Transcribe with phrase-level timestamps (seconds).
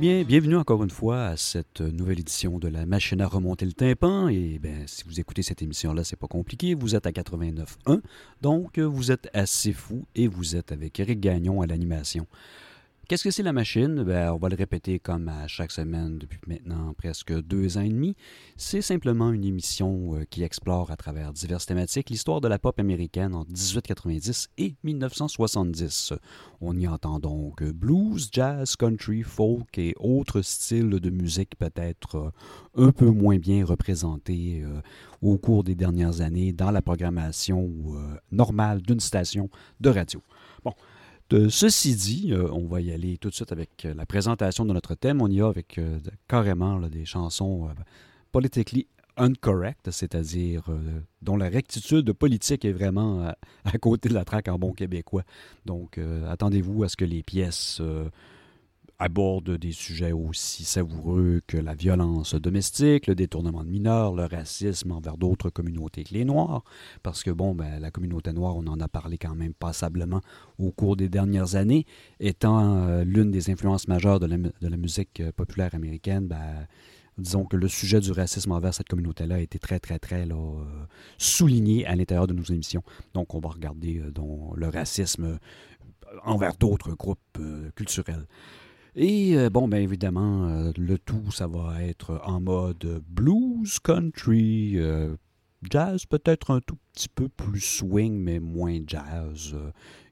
[0.00, 3.72] bien, bienvenue encore une fois à cette nouvelle édition de la machine à remonter le
[3.72, 4.28] tympan.
[4.28, 6.74] Et bien, si vous écoutez cette émission-là, c'est pas compliqué.
[6.74, 8.00] Vous êtes à 89.1,
[8.40, 12.26] donc vous êtes assez fou et vous êtes avec Eric Gagnon à l'animation.
[13.10, 14.04] Qu'est-ce que c'est la machine?
[14.04, 17.88] Ben, on va le répéter comme à chaque semaine depuis maintenant presque deux ans et
[17.88, 18.14] demi.
[18.54, 22.78] C'est simplement une émission euh, qui explore à travers diverses thématiques l'histoire de la pop
[22.78, 26.12] américaine en 1890 et 1970.
[26.60, 32.30] On y entend donc blues, jazz, country, folk et autres styles de musique peut-être euh,
[32.86, 34.80] un peu moins bien représentés euh,
[35.20, 37.72] au cours des dernières années dans la programmation
[38.30, 40.22] normale d'une station de radio.
[40.64, 40.74] Bon,
[41.48, 44.72] ceci dit, euh, on va y aller tout de suite avec euh, la présentation de
[44.72, 45.22] notre thème.
[45.22, 47.68] On y va avec euh, carrément des chansons
[48.32, 50.64] politically incorrect, c'est-à-dire
[51.20, 53.32] dont la rectitude politique est vraiment
[53.64, 55.24] à, côté de la traque en bon québécois.
[55.66, 57.82] Donc, attendez-vous à ce que les pièces
[59.00, 64.92] aborde des sujets aussi savoureux que la violence domestique, le détournement de mineurs, le racisme
[64.92, 66.62] envers d'autres communautés que les Noirs,
[67.02, 70.20] parce que bon, ben, la communauté noire, on en a parlé quand même passablement
[70.58, 71.86] au cours des dernières années,
[72.20, 76.66] étant euh, l'une des influences majeures de la, musique euh, populaire américaine, ben,
[77.16, 80.34] disons que le sujet du racisme envers cette communauté-là a été très, très, très là,
[80.34, 80.64] euh,
[81.16, 82.82] souligné à l'intérieur de nos émissions.
[83.14, 84.02] Donc, on va regarder
[84.56, 85.38] le racisme
[86.22, 87.38] envers d'autres groupes
[87.76, 88.26] culturels.
[88.96, 94.72] Et euh, bon, bien évidemment, euh, le tout, ça va être en mode blues, country,
[94.78, 95.14] euh,
[95.70, 99.56] jazz, peut-être un tout petit peu plus swing, mais moins jazz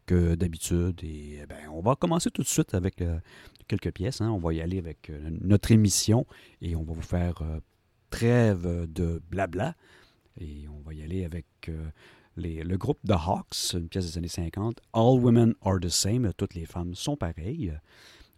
[0.07, 1.01] que d'habitude.
[1.03, 3.03] Et ben, on va commencer tout de suite avec
[3.67, 4.21] quelques pièces.
[4.21, 4.31] Hein.
[4.31, 6.25] On va y aller avec notre émission
[6.63, 7.43] et on va vous faire
[8.11, 9.75] trêve de blabla.
[10.41, 11.47] Et on va y aller avec
[12.37, 14.81] le groupe The Hawks, une pièce des années 50.
[14.93, 17.75] All Women Are the Same, toutes les femmes sont pareilles.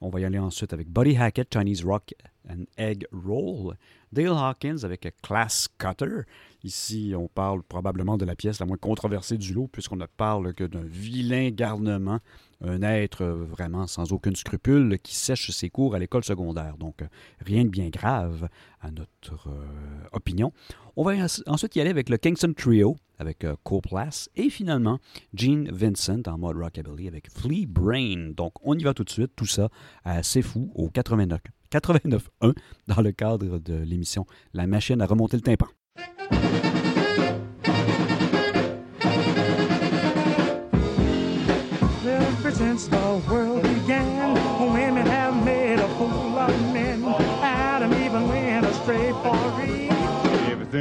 [0.00, 2.15] On va y aller ensuite avec Buddy Hackett, Chinese Rock
[2.49, 3.77] and Egg Roll.
[4.12, 6.22] Dale Hawkins avec Class Cutter.
[6.65, 10.53] Ici, on parle probablement de la pièce la moins controversée du lot, puisqu'on ne parle
[10.55, 12.19] que d'un vilain garnement
[12.62, 16.77] un être vraiment sans aucun scrupule qui sèche ses cours à l'école secondaire.
[16.77, 17.05] Donc,
[17.41, 18.49] rien de bien grave
[18.81, 20.53] à notre euh, opinion.
[20.97, 21.12] On va
[21.47, 24.98] ensuite y aller avec le Kingston Trio avec euh, Coplass et finalement
[25.34, 28.32] Gene Vincent en mode rockabilly avec Flea Brain.
[28.36, 29.69] Donc, on y va tout de suite, tout ça
[30.04, 32.54] assez fou au 89 89.1
[32.88, 35.69] dans le cadre de l'émission La machine à remonter le tympan.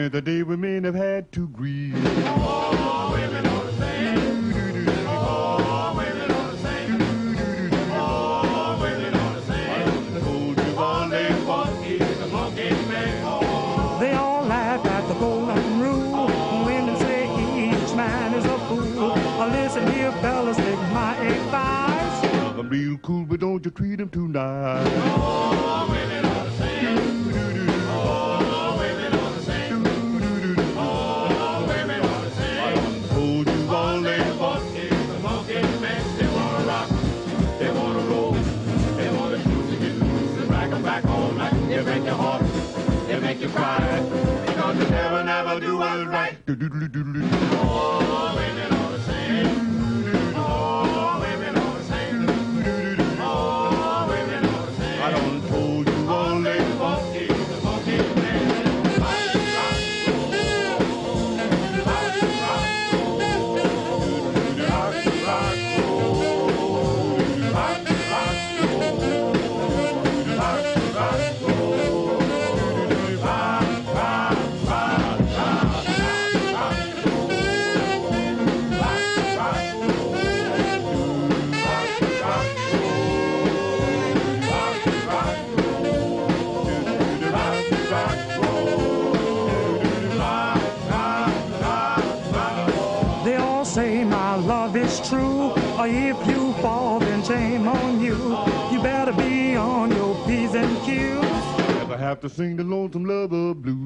[0.09, 1.93] Ever the day women have had to grieve.
[1.95, 4.53] Oh, women are the same.
[5.07, 6.97] Oh, women are the same.
[7.91, 9.69] Oh, women are the same.
[9.69, 11.69] I told you Bondage was
[12.17, 13.99] the monkey's man.
[13.99, 16.25] They all laugh at the golden rule.
[16.65, 19.13] Women say each man is a fool.
[19.51, 22.23] Listen here, fellas, take my advice.
[22.57, 24.87] I'm real cool, but don't you treat him too nice.
[24.91, 26.38] Oh, women oh,
[43.39, 44.01] make you cry,
[44.45, 46.35] because you never, never do what's right.
[46.47, 46.53] Oh,
[48.35, 48.58] the
[102.21, 103.78] to sing the lonesome lover blues.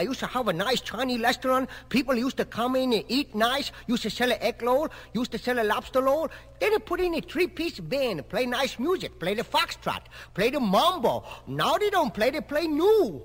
[0.00, 1.68] I used to have a nice Chinese restaurant.
[1.90, 3.70] People used to come in and eat nice.
[3.86, 4.88] Used to sell an egg roll.
[5.12, 6.30] Used to sell a lobster roll.
[6.58, 10.00] Then they put in a three-piece band, play nice music, play the foxtrot,
[10.32, 11.22] play the mambo.
[11.46, 13.22] Now they don't play, they play new.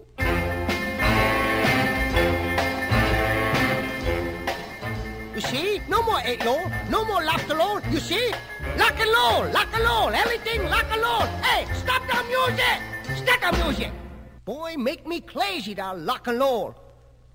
[5.34, 5.82] You see?
[5.88, 7.80] No more egg roll, no more lobster roll.
[7.90, 8.34] You see?
[8.78, 11.26] Lock and roll, lock and roll, everything lock and roll.
[11.42, 12.78] Hey, stop the music!
[13.24, 14.05] Stop the music!
[14.46, 16.76] Boy, make me crazy, that lock and roll.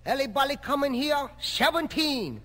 [0.07, 2.41] Everybody coming here, 17.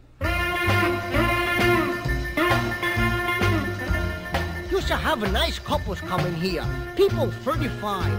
[4.72, 6.66] Used to have nice couples coming here.
[6.96, 8.12] People 35,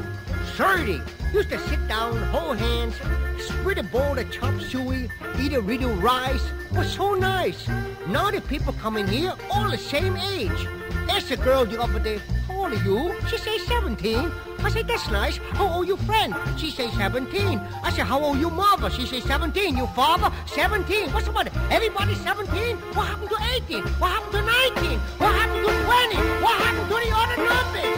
[0.55, 1.01] 30.
[1.35, 2.95] Used to sit down, hold hands,
[3.41, 5.11] spread a bowl of chop suey,
[5.41, 6.45] eat a little rice.
[6.73, 7.67] Was so nice.
[8.07, 10.69] Now the people coming here, all the same age.
[11.11, 12.21] Asked the girl the other day,
[12.57, 13.15] old are you?
[13.29, 14.33] She say 17.
[14.61, 15.37] I say, that's nice.
[15.53, 16.35] How old you friend?
[16.57, 17.61] She say 17.
[17.83, 18.91] I say, how old you mother?
[18.91, 19.77] She say 17.
[19.77, 20.35] You father?
[20.47, 21.11] 17.
[21.13, 21.53] What's the matter?
[21.71, 22.77] Everybody 17?
[22.95, 23.83] What happened to 18?
[24.01, 24.99] What happened to 19?
[25.19, 26.17] What happened to 20?
[26.43, 27.97] What happened to the other numbers?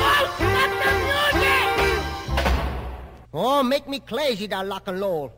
[0.00, 1.68] Oh, stop the music!
[3.32, 5.32] Oh, make me crazy, that lock and roll.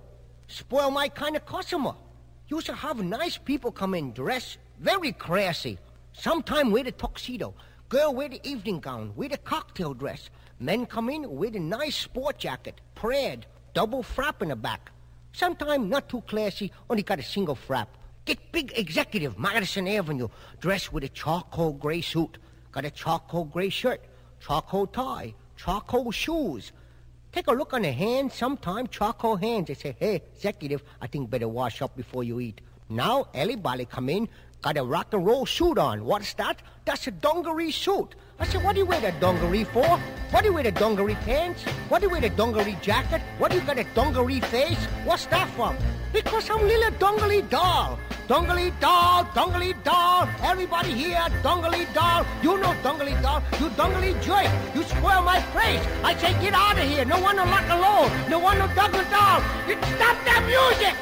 [0.46, 1.94] Spoil my kind of customer.
[2.48, 5.78] Used to have nice people come in, dress very classy.
[6.12, 7.54] Sometime wear the tuxedo.
[7.90, 10.30] Girl wear the evening gown, wear the cocktail dress.
[10.60, 14.92] Men come in with a nice sport jacket, praid, double frap in the back.
[15.32, 17.88] Sometime not too classy, only got a single frap.
[18.26, 20.28] Get big executive, Madison Avenue,
[20.60, 22.38] dressed with a charcoal gray suit.
[22.70, 24.00] Got a charcoal gray shirt,
[24.38, 26.70] charcoal tie, charcoal shoes.
[27.32, 29.66] Take a look on the hands, sometime charcoal hands.
[29.66, 32.60] They say, hey, executive, I think better wash up before you eat.
[32.88, 34.28] Now, everybody come in,
[34.62, 36.04] got a rock and roll suit on.
[36.04, 36.62] What's that?
[36.84, 38.14] That's a dungaree suit.
[38.38, 39.86] I said, what do you wear that dungaree for?
[40.30, 41.62] What do you wear the dungaree pants?
[41.88, 43.20] What do you wear the dungaree jacket?
[43.38, 44.82] What do you got a dungaree face?
[45.04, 45.76] What's that from?
[46.12, 47.98] Because I'm little dungaree doll.
[48.28, 50.28] Dungaree doll, dungaree doll.
[50.42, 52.24] Everybody here, dungaree doll.
[52.42, 53.42] You know dungaree doll.
[53.60, 54.48] You dungaree joy.
[54.74, 55.84] You spoil my face.
[56.02, 57.04] I say, get out of here.
[57.04, 58.30] No one to lock alone.
[58.30, 59.42] No one to dungaree doll.
[59.68, 60.94] You stop that music.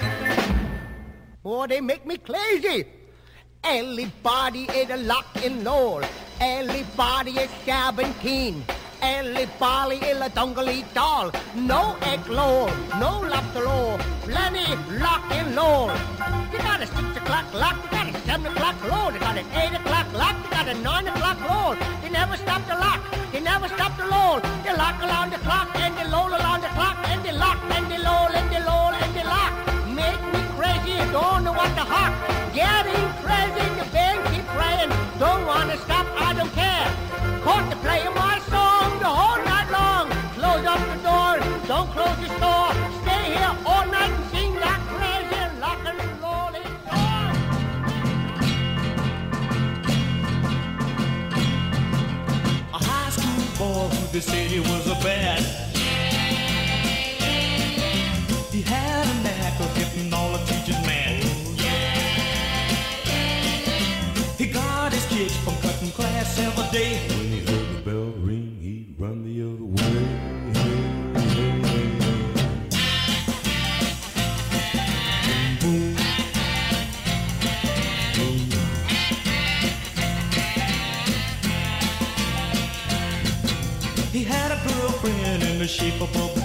[1.44, 2.97] Oh, they make me crazy.
[3.64, 6.02] Everybody is a lock and roll.
[6.40, 8.64] Everybody is 17.
[9.02, 11.30] Everybody is a dungaree doll.
[11.54, 13.98] No egg roll, no lobster roll.
[14.22, 15.90] Plenty lock and roll.
[16.52, 19.12] You got a 6 o'clock lock, you got a 7 o'clock roll.
[19.12, 21.74] You got an 8 o'clock lock, you got a 9 o'clock roll.
[22.02, 23.00] They never stop the lock,
[23.32, 24.40] they never stop the roll.
[24.64, 27.90] They lock around the clock and they roll around the clock and they lock and
[27.90, 29.77] they roll and they roll and they lock.
[30.98, 32.12] Crazy, don't know what the heart.
[32.52, 34.90] Getting crazy, the band keep playing.
[35.18, 36.90] Don't wanna stop, I don't care.
[37.42, 40.10] Caught the playing my song the whole night long.
[40.34, 42.72] Close up the door, don't close the store.
[43.02, 47.32] Stay here all night and sing that crazy lock and rolling song.
[52.74, 55.67] A high school boy who they said he was a bad.
[66.38, 66.98] Every day.
[67.08, 70.28] When he heard the bell ring, he'd run the other way.
[84.12, 86.37] He had a girlfriend in the shape of a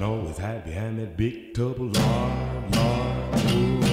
[0.00, 3.50] Can always hide behind that big tub of lard, lard.
[3.52, 3.89] Ooh.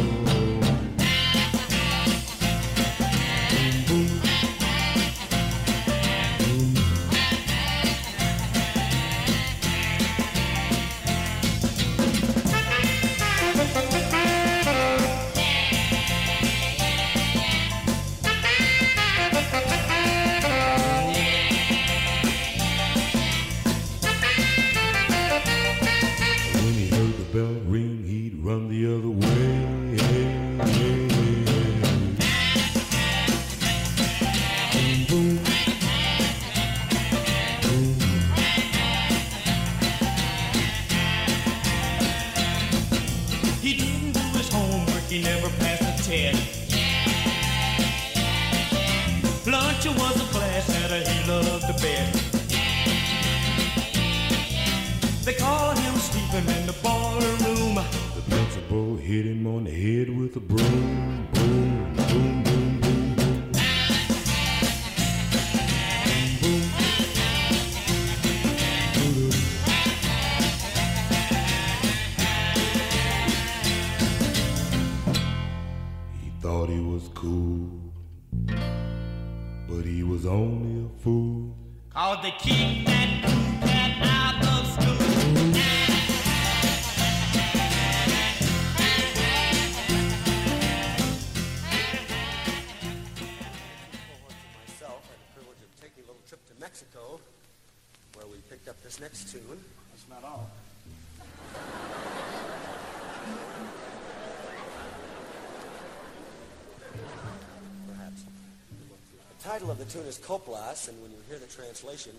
[110.18, 112.14] Is Coplas, and when you hear the translation,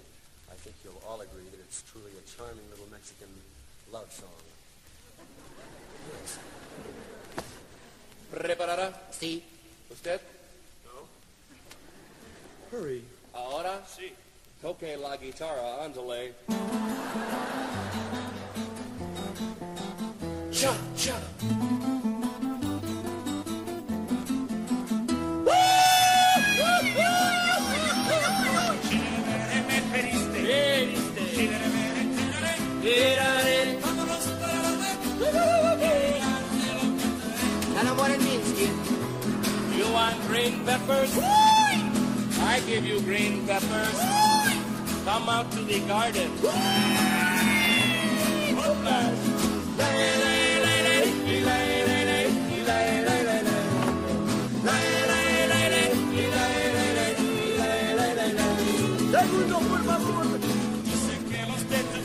[0.50, 3.28] I think you'll all agree that it's truly a charming little Mexican
[3.93, 4.28] love song.
[6.12, 6.38] Yes.
[8.31, 8.95] ¿Preparada?
[9.11, 9.43] Sí.
[9.90, 10.21] ¿Usted?
[10.85, 11.09] No.
[12.71, 13.05] Hurry.
[13.35, 13.83] Ahora?
[13.87, 14.12] Sí.
[14.61, 16.35] Toque la guitarra, ándale.
[20.52, 21.98] Cha, cha.
[31.38, 31.47] Tell
[37.85, 38.75] them what it means, kid.
[39.78, 41.16] You want green peppers?
[42.40, 44.00] I give you green peppers.
[45.04, 46.33] Come out to the garden.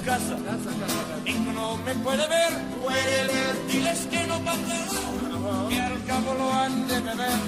[0.05, 0.37] Casa
[1.25, 2.51] y que no me puede ver.
[3.67, 4.59] Diles que no pasa
[5.69, 7.39] que al cabo lo han de beber.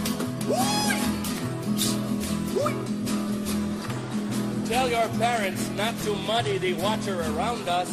[4.67, 7.87] Tell your parents not to muddy the water around us.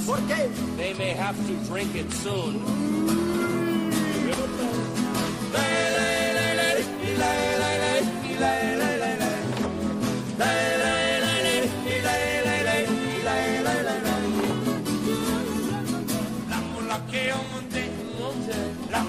[0.76, 3.12] They may have to drink it soon.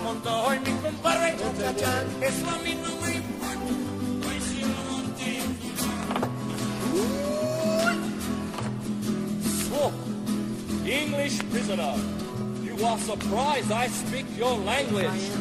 [0.03, 1.35] Montó hoy mi compadre.
[2.21, 3.73] Eso a mí no me importa.
[4.27, 5.31] Hoy sí lo monté.
[9.75, 9.91] Oh,
[10.85, 11.95] English prisoner,
[12.63, 15.31] you are surprised I speak your language.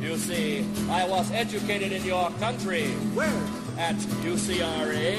[0.00, 3.30] You see, I was educated in your country Where?
[3.78, 5.18] at UCRA.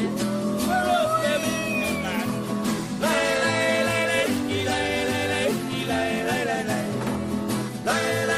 [0.68, 1.64] Where else, Debbie?
[7.86, 8.33] La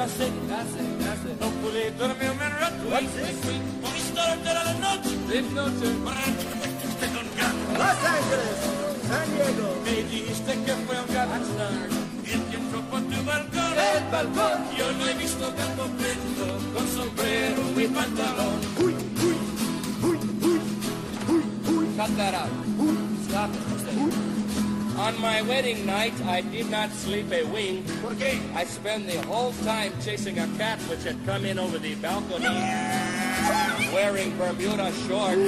[0.00, 0.30] casé,
[1.38, 2.84] no pude dormirme un rato.
[2.88, 5.10] Con mi historia de la noche.
[5.54, 7.68] Con ganas.
[7.76, 8.58] Los Angeles.
[9.08, 9.68] San Diego.
[9.84, 11.08] Me dijiste que fue un.
[12.24, 13.72] Y el entró por tu balcón.
[13.94, 14.58] El balcón.
[14.78, 16.44] Yo lo he visto tan completo.
[16.74, 18.60] Con sombrero y pantalón.
[22.00, 22.50] Cut that out.
[22.50, 22.89] Stop it.
[25.00, 27.86] On my wedding night, I did not sleep a wink.
[28.54, 32.44] I spent the whole time chasing a cat which had come in over the balcony
[33.94, 35.40] wearing Bermuda shorts.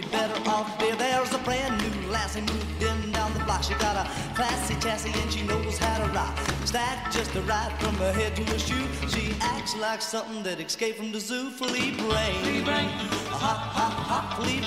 [0.00, 0.98] Be better off dead.
[0.98, 3.62] There's a brand new lassie moved in down the block.
[3.62, 6.36] She got a classy chassis and she knows how to rock.
[6.64, 8.86] Stacked just the right from her head to her shoe.
[9.08, 11.50] She acts like something that escaped from the zoo.
[11.50, 12.66] Flea brain.
[12.66, 14.60] A hot, hot, hot flea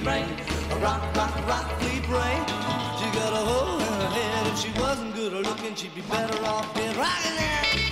[0.00, 0.28] brain.
[0.70, 2.42] A rock, rock, rock flea brain.
[2.98, 4.46] She got a hole in her head.
[4.52, 6.96] If she wasn't good looking, she'd be better off dead.
[6.96, 7.83] Rockin' that.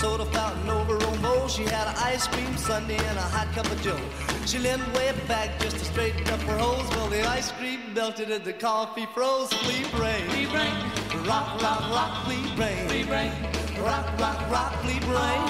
[0.00, 1.46] Soda fountain over on Mo.
[1.46, 4.00] She had an ice cream sundae and a hot cup of joe.
[4.46, 6.88] She leaned way back just to straighten up her hose.
[6.96, 9.52] Well, the ice cream melted and the coffee froze.
[9.52, 10.76] Flea brain, flea brain,
[11.28, 13.32] rock, rock, rock, flea brain, flea brain,
[13.84, 15.42] rock, rock, rock, flea brain.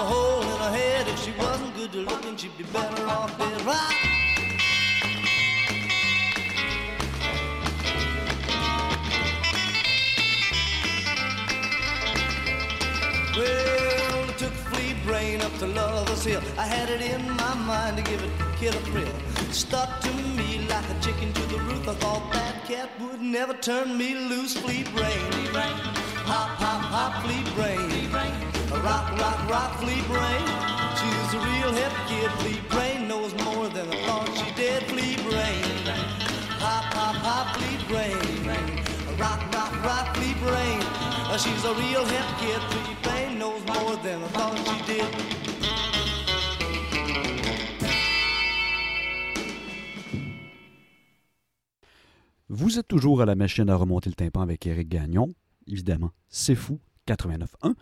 [0.00, 1.08] A hole in her head.
[1.08, 3.62] If she wasn't good to looking, she'd be better off dead.
[3.66, 4.25] Rock!
[13.36, 16.40] Well, it took flea brain up to Lover's Hill.
[16.56, 19.12] I had it in my mind to give it a thrill.
[19.52, 21.86] Stuck to me like a chicken to the roof.
[21.86, 24.56] I thought that cat would never turn me loose.
[24.56, 25.20] Flea brain,
[26.24, 28.10] hop, hop, hop, flea brain.
[28.82, 30.46] Rock, rock, rock, flea brain.
[30.96, 32.30] She's a real hip kid.
[32.40, 34.82] Flea brain knows more than I thought she did.
[34.84, 35.62] Flea brain,
[36.56, 38.80] hop, hop, hop, flea brain.
[39.18, 40.85] Rock, rock, rock, flea brain.
[52.48, 55.34] Vous êtes toujours à la machine à remonter le tympan avec Éric Gagnon.
[55.66, 57.74] Évidemment, c'est fou, 89.1.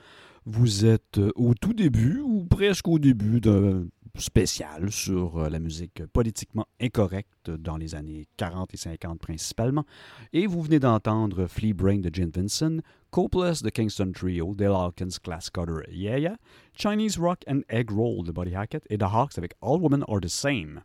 [0.46, 3.86] Vous êtes euh, au tout début, ou presque au début d'un
[4.18, 9.84] spécial sur euh, la musique politiquement incorrecte dans les années 40 et 50 principalement.
[10.32, 12.78] Et vous venez d'entendre Flea Brain de Gene Vincent,
[13.14, 16.36] Copeless de Kingston Trio, Dale Hawkins, Class Cutter, Yeah Yeah,
[16.74, 20.20] Chinese Rock and Egg Roll de Buddy Hackett et The Hawks avec All Women Are
[20.20, 20.82] the Same.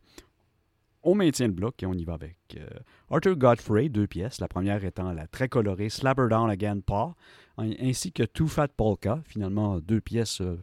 [1.01, 2.67] On maintient le bloc et on y va avec euh,
[3.09, 7.15] Arthur Godfrey, deux pièces, la première étant la très colorée Slap Her Down Again Paw,
[7.57, 10.61] ainsi que Too Fat Polka, finalement deux pièces euh,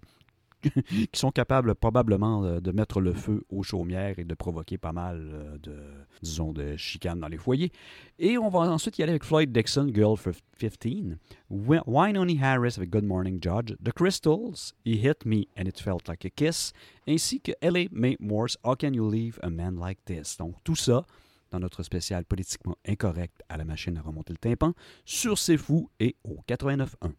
[0.63, 4.93] qui sont capables probablement euh, de mettre le feu aux chaumières et de provoquer pas
[4.93, 5.77] mal euh, de,
[6.23, 7.71] disons, de chicanes dans les foyers.
[8.19, 10.16] Et on va ensuite y aller avec Floyd Dixon, Girl
[10.59, 11.16] 15,
[11.51, 16.09] Wi- Wynoni Harris avec Good Morning Judge, The Crystals, He Hit Me and It Felt
[16.09, 16.73] Like a Kiss,
[17.07, 17.87] ainsi que L.A.
[17.92, 20.37] May Morse, How Can You Leave a Man Like This?
[20.38, 21.05] Donc tout ça
[21.53, 24.73] dans notre spécial politiquement incorrect à la machine à remonter le tympan,
[25.05, 27.12] sur C'est Fou et au 89.1.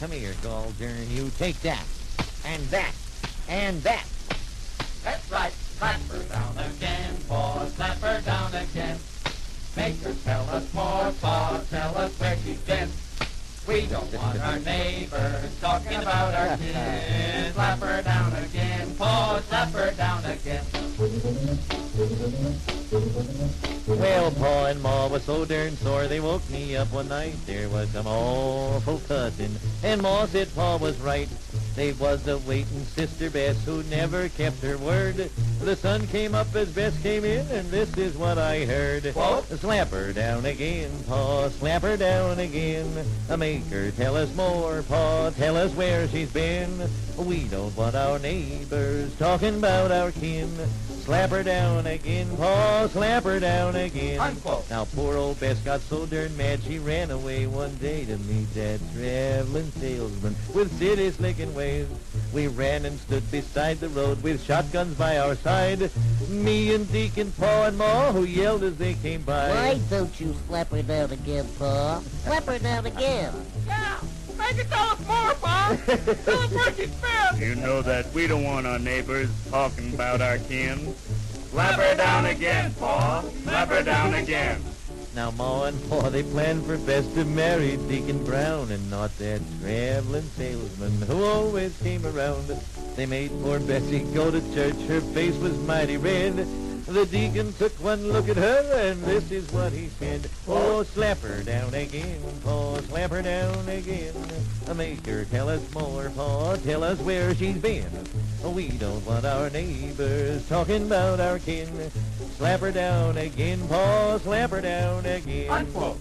[0.00, 0.94] Come here, Goldern.
[1.16, 1.82] You take that,
[2.44, 2.92] and that,
[3.48, 4.06] and that.
[5.04, 5.52] That's right.
[5.52, 8.98] Slap her down again, paw, slap her down again.
[9.76, 12.90] Make her tell us more, paw, tell us where she's been.
[13.68, 17.54] We don't want our neighbors talking about our kids.
[17.54, 20.64] Slap her down again, paw, slap her down again.
[23.86, 27.34] Well, Pa and Ma was so darn sore they woke me up one night.
[27.46, 31.28] There was some awful cussing, and Ma said Pa was right.
[31.78, 35.30] They was a waiting Sister Bess who never kept her word.
[35.60, 39.04] The sun came up as Bess came in, and this is what I heard.
[39.14, 39.44] What?
[39.44, 42.88] Slap her down again, Pa, slap her down again.
[43.38, 46.90] Make her tell us more, Pa, tell us where she's been.
[47.16, 50.50] We don't want our neighbors talking about our kin.
[51.04, 54.20] Slap her down again, Pa, slap her down again.
[54.20, 54.68] Unquote.
[54.68, 58.52] Now poor old Bess got so darn mad she ran away one day to meet
[58.54, 61.86] that traveling salesman with city slicking ways.
[62.32, 65.90] We ran and stood beside the road with shotguns by our side.
[66.28, 69.48] Me and Deacon Pa and Ma who yelled as they came by.
[69.48, 72.00] Why don't you slap her down again, Pa?
[72.24, 73.32] Slap her down again.
[73.66, 73.98] Yeah,
[74.36, 75.76] make her tell us more, Pa.
[75.86, 77.40] tell us where she's been.
[77.40, 80.94] You know that we don't want our neighbors talking about our kin.
[81.50, 83.22] Slap her down again, Paul.
[83.42, 84.60] Slap her down again.
[85.18, 89.40] Now Ma and Pa they planned for Bess to marry Deacon Brown and not that
[89.60, 92.56] traveling salesman who always came around.
[92.94, 94.80] They made poor Bessie go to church.
[94.86, 96.46] Her face was mighty red.
[96.88, 100.26] The deacon took one look at her, and this is what he said.
[100.48, 104.14] Oh, slap her down again, Pa, slap her down again.
[104.66, 107.84] Uh, make her tell us more, Pa, tell us where she's been.
[108.42, 111.68] Uh, we don't want our neighbors talking about our kin.
[112.38, 115.50] Slap her down again, Pa, slap her down again.
[115.50, 116.00] Unquote.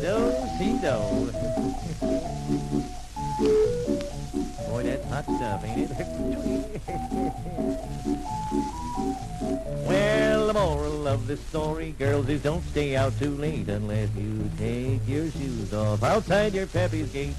[0.00, 1.30] Do, see, do.
[4.80, 5.96] Boy, that's hot stuff, ain't it?
[9.86, 14.50] well, the moral of this story, girls, is don't stay out too late unless you
[14.58, 17.36] take your shoes off outside your pappy's gate.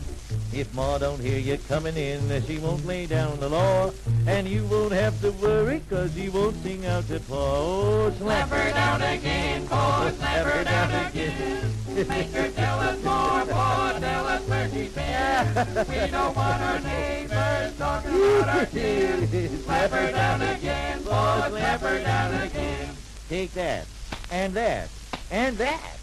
[0.53, 3.91] If Ma don't hear you coming in, she won't lay down the law,
[4.27, 7.35] and you won't have to worry, 'cause she won't sing out to Pa.
[7.35, 12.07] Oh, slap her down again, Pa, slap her down again.
[12.07, 15.47] Make her tell us more, Pa, tell us where she's been.
[15.89, 19.65] We don't want our neighbors talking about our kids.
[19.65, 22.87] Slap her down again, Pa, slap her down again.
[23.31, 23.87] Take that,
[24.29, 24.89] and that,
[25.31, 25.95] and that.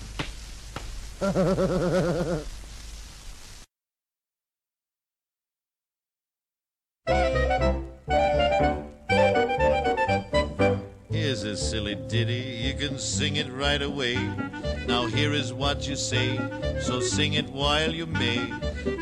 [11.10, 14.14] Here's a silly ditty, you can sing it right away.
[14.86, 16.40] Now here is what you say,
[16.80, 18.50] so sing it while you may.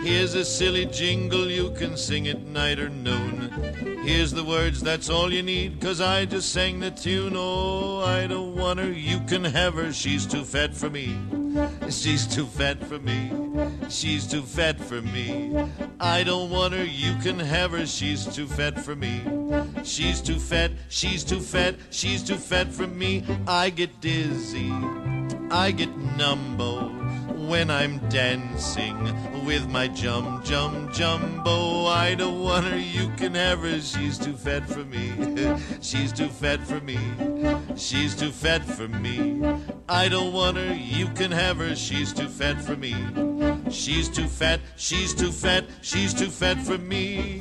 [0.03, 4.03] Here's a silly jingle, you can sing at night or noon.
[4.05, 7.35] Here's the words, that's all you need, cause I just sang the tune.
[7.37, 11.19] Oh, I don't want her, you can have her, she's too fat for me.
[11.91, 13.31] She's too fat for me.
[13.89, 15.57] She's too fat for me.
[16.01, 19.23] I don't want her, you can have her, she's too fat for me.
[19.85, 23.25] She's too fat, she's too fat, she's too fat for me.
[23.47, 24.71] I get dizzy,
[25.51, 27.06] I get numbo oh.
[27.47, 28.97] When I'm dancing
[29.45, 31.87] with my jum jum jumbo.
[31.87, 33.81] I don't want her, you can have her.
[33.93, 35.13] She's too fat for me.
[35.81, 36.99] She's too fat for me.
[37.77, 39.41] She's too fat for me.
[39.89, 41.77] I don't want her, you can have her.
[41.77, 42.95] She's too fat for me.
[43.71, 47.41] She's too fat, she's too fat, she's too fat for me.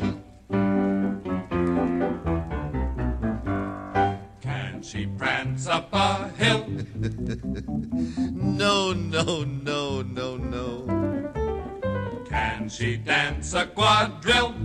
[4.41, 6.64] Can she prance up a hill?
[7.05, 12.23] No, no, no, no, no.
[12.27, 14.55] Can she dance a quadrille?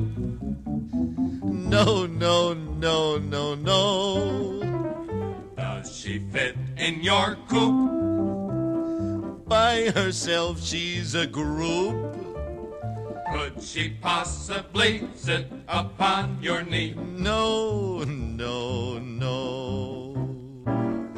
[1.42, 4.62] No, no, no, no, no.
[5.54, 7.90] Does she fit in your coupe?
[9.46, 12.16] By herself, she's a group.
[13.34, 16.94] Could she possibly sit upon your knee?
[16.96, 19.99] No, no, no.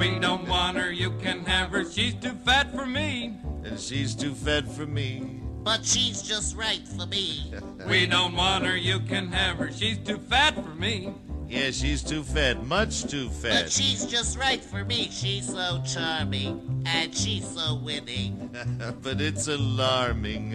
[0.02, 1.88] We don't want her, you can have her.
[1.88, 3.36] She's too fat for me.
[3.62, 5.40] And she's too fat for me.
[5.62, 7.54] But she's just right for me.
[7.86, 9.70] We don't want her, you can have her.
[9.70, 11.14] She's too fat for me.
[11.48, 13.62] Yeah, she's too fat, much too fat.
[13.62, 15.08] But she's just right for me.
[15.12, 16.82] She's so charming.
[16.84, 18.50] And she's so winning.
[19.02, 20.54] but it's alarming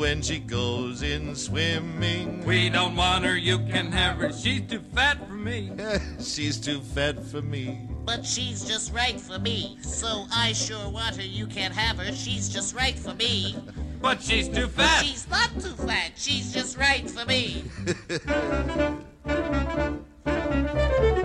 [0.00, 2.44] when she goes in swimming.
[2.44, 4.32] We don't want her, you can have her.
[4.32, 5.70] She's too fat for me.
[6.20, 7.86] she's too fat for me.
[8.08, 9.76] But she's just right for me.
[9.82, 11.22] So I sure want her.
[11.22, 12.10] You can't have her.
[12.14, 13.54] She's just right for me.
[14.00, 15.04] But she's too But fat.
[15.04, 16.12] she's not too fat.
[16.16, 17.64] She's just right for me.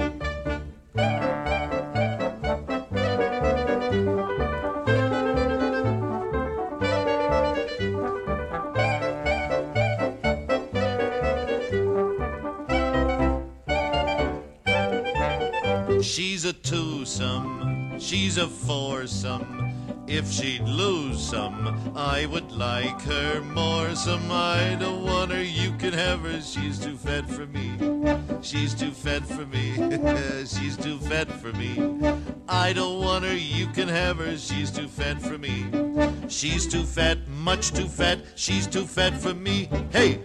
[16.11, 20.03] She's a twosome, she's a foursome.
[20.07, 23.95] If she'd lose some, I would like her more.
[23.95, 26.41] Some I don't want her, you can have her.
[26.41, 27.71] She's too fat for me.
[28.41, 29.71] She's too fat for me.
[30.45, 31.79] she's too fat for me.
[32.49, 34.37] I don't want her, you can have her.
[34.37, 35.65] She's too fat for me.
[36.27, 38.19] She's too fat, much too fat.
[38.35, 39.69] She's too fat for me.
[39.93, 40.19] Hey!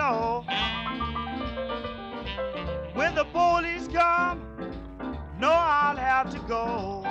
[0.00, 0.44] Know.
[2.94, 4.38] When the police come,
[5.38, 7.02] no, I'll have to go.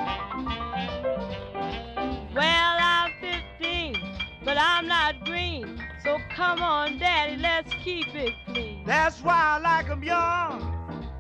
[2.34, 3.96] Well, I'm 15,
[4.44, 5.80] but I'm not green.
[6.04, 8.84] So come on, Daddy, let's keep it clean.
[8.86, 10.62] That's why I like 'em young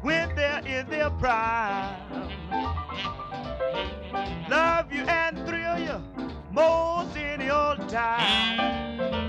[0.01, 1.95] when they're in their prime.
[4.49, 5.97] Love you and thrill you
[6.51, 9.29] most any old time.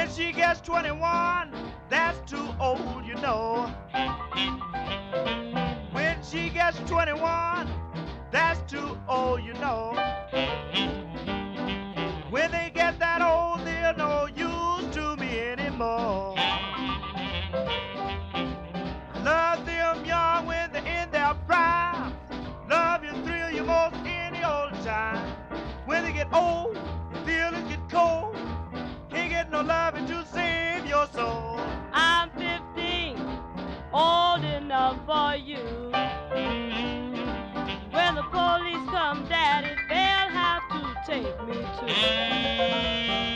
[0.00, 1.52] When she gets 21,
[1.90, 3.70] that's too old, you know.
[5.92, 7.70] When she gets 21,
[8.30, 9.92] that's too old, you know.
[12.30, 16.34] When they get that old, they're no use to me anymore.
[19.22, 22.14] Love them young when they're in their prime.
[22.70, 25.30] Love you, thrill you most any old time.
[25.84, 26.78] When they get old,
[27.26, 28.19] feelings get cold.
[29.62, 31.60] No to save your soul.
[31.92, 33.18] I'm 15,
[33.92, 35.92] old enough for you.
[37.90, 43.29] When the police come, Daddy, they'll have to take me cost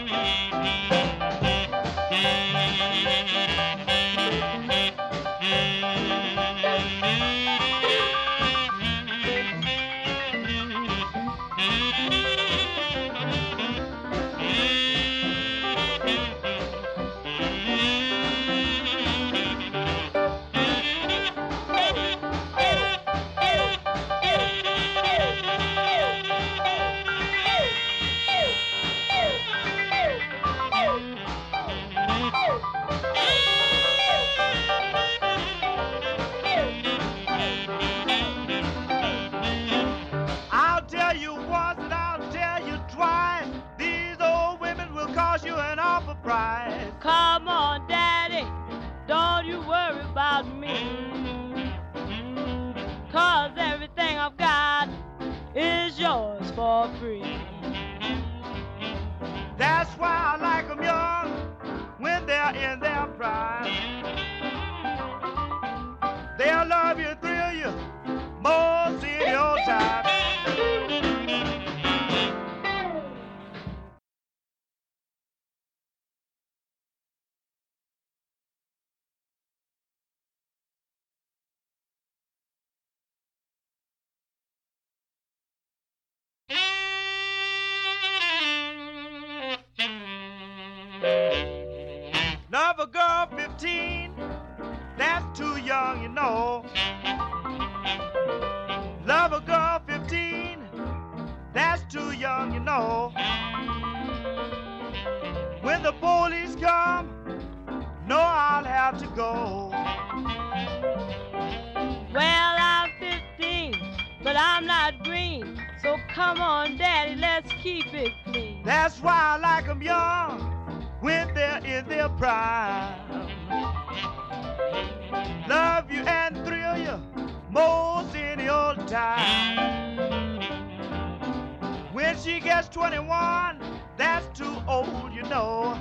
[132.14, 133.58] When she gets 21,
[133.96, 135.74] that's too old, you know.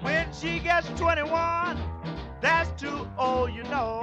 [0.00, 1.78] When she gets 21,
[2.40, 4.00] that's too old, you know.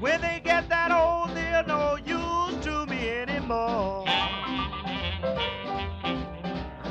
[0.00, 4.06] When they get that old, they're no use to me anymore.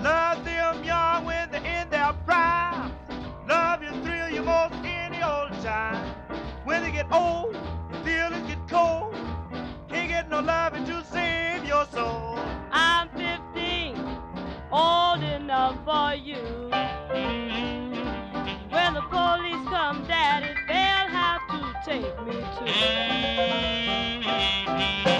[0.03, 2.91] Love them young when they're in their prime.
[3.49, 6.13] Love you, thrill you most any old time.
[6.63, 7.57] When they get old,
[8.03, 9.04] feelings get cold.
[10.15, 12.39] Get no loving to save your soul.
[12.71, 13.97] I'm 15,
[14.71, 16.71] old enough for you.
[18.69, 22.35] When the police come, Daddy, they'll have to take me
[25.05, 25.14] I'll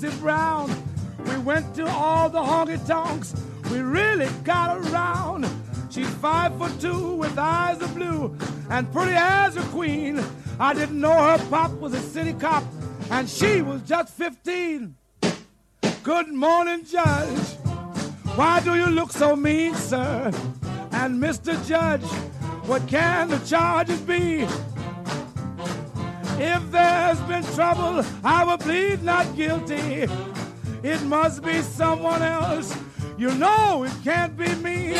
[0.00, 0.70] Lucy Brown.
[1.26, 3.34] We went to all the honky tonks.
[3.72, 5.48] We really got around.
[5.90, 8.36] She's five foot two with eyes of blue
[8.70, 10.24] and pretty as a queen.
[10.60, 12.62] I didn't know her pop was a city cop
[13.10, 14.94] and she was just 15.
[16.04, 17.56] Good morning, Judge.
[18.36, 20.30] Why do you look so mean, sir?
[20.92, 21.58] And Mr.
[21.66, 22.04] Judge,
[22.68, 24.46] what can the charges be?
[26.40, 30.06] If there's been trouble, I will plead not guilty.
[30.84, 32.76] It must be someone else.
[33.18, 34.94] You know it can't be me.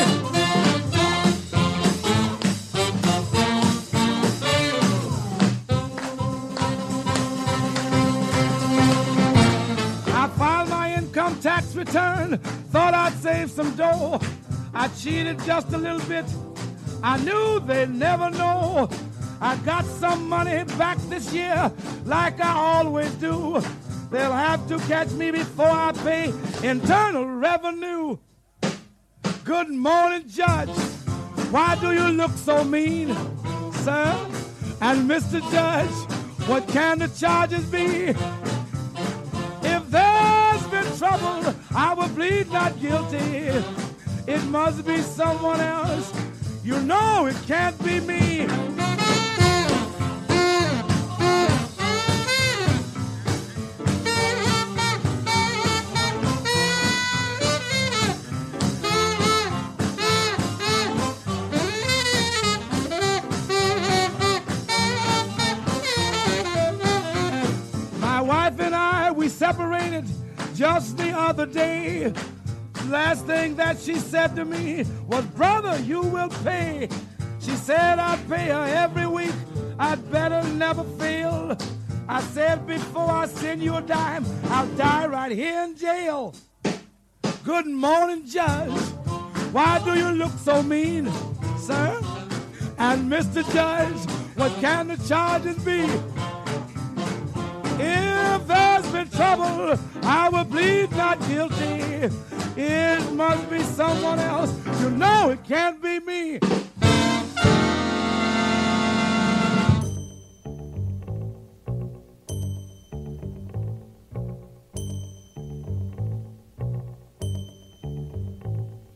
[10.11, 12.37] I filed my income tax return,
[12.71, 14.19] thought I'd save some dough.
[14.73, 16.25] I cheated just a little bit.
[17.01, 18.89] I knew they'd never know.
[19.41, 21.71] I got some money back this year,
[22.03, 23.61] like I always do.
[24.11, 28.17] They'll have to catch me before I pay internal revenue.
[29.45, 30.69] Good morning, Judge.
[31.51, 33.15] Why do you look so mean,
[33.85, 34.27] sir?
[34.81, 35.39] And Mr.
[35.51, 38.13] Judge, what can the charges be?
[39.67, 43.63] If there's been trouble, I will plead not guilty.
[44.27, 46.13] It must be someone else.
[46.63, 48.47] You know it can't be me.
[70.59, 72.13] Just the other day,
[72.87, 76.89] last thing that she said to me was, Brother, you will pay.
[77.39, 79.31] She said, I'd pay her every week.
[79.79, 81.57] I'd better never fail.
[82.09, 86.35] I said, Before I send you a dime, I'll die right here in jail.
[87.45, 88.81] Good morning, Judge.
[89.53, 91.09] Why do you look so mean,
[91.57, 92.01] sir?
[92.77, 93.49] And Mr.
[93.53, 95.85] Judge, what can the charges be?
[97.81, 98.49] If
[98.89, 102.09] I'm in trouble, I will plead not guilty.
[102.57, 104.51] It must be someone else.
[104.81, 106.39] You know it can't be me.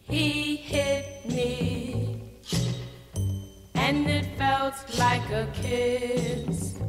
[0.02, 2.24] He hit me,
[3.76, 6.80] and it felt like a kiss.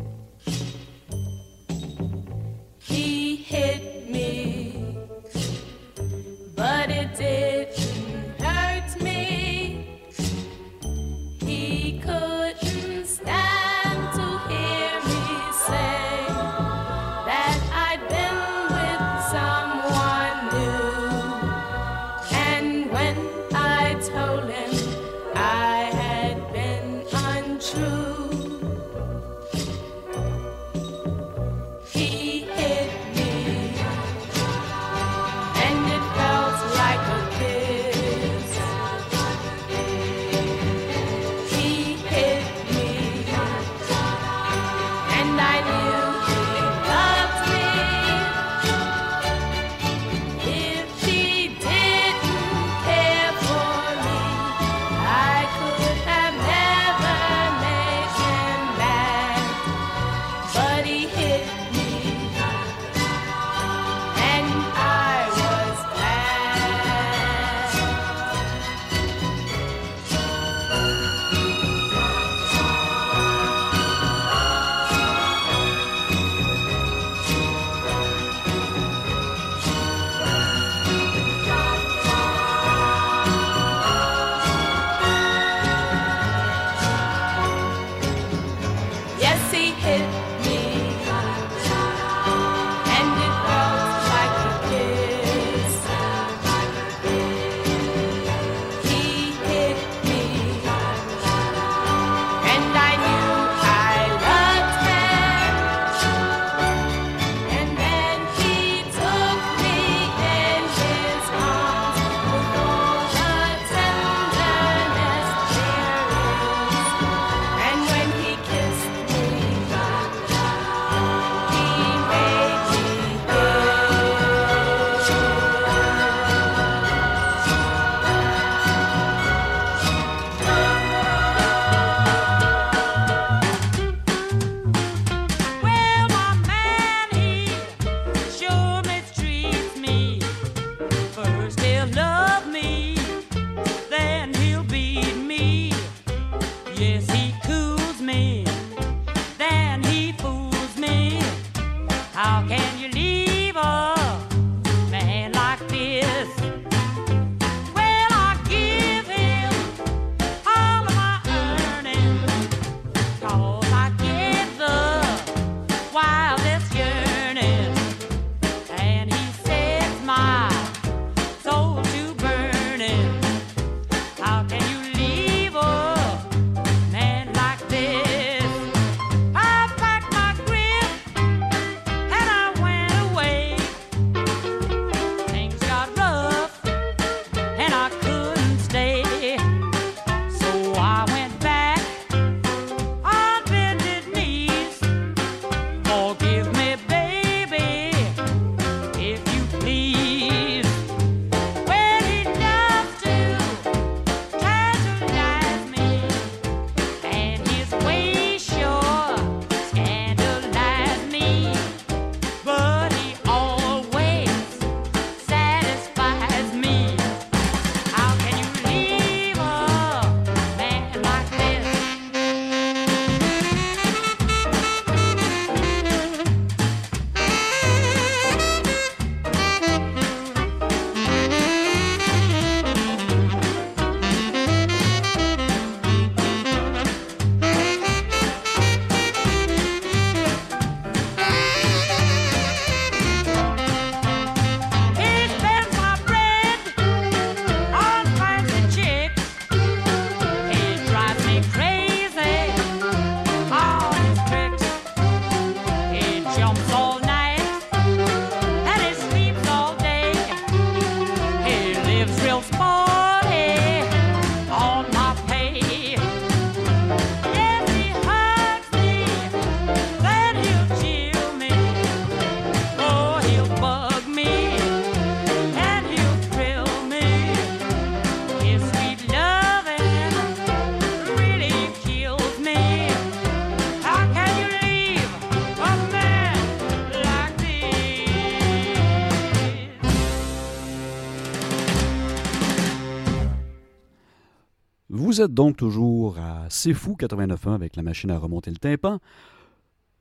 [295.14, 298.98] Vous êtes donc toujours à C'est Fou 89.1 avec la machine à remonter le tympan.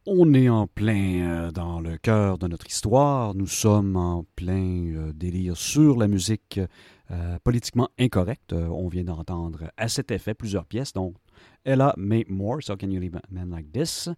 [0.07, 3.36] On est en plein euh, dans le cœur de notre histoire.
[3.36, 6.59] Nous sommes en plein euh, délire sur la musique
[7.11, 8.53] euh, politiquement incorrecte.
[8.53, 11.14] On vient d'entendre à cet effet plusieurs pièces, dont
[11.64, 14.09] Ella May Moore, So Can You Leave a Man Like This?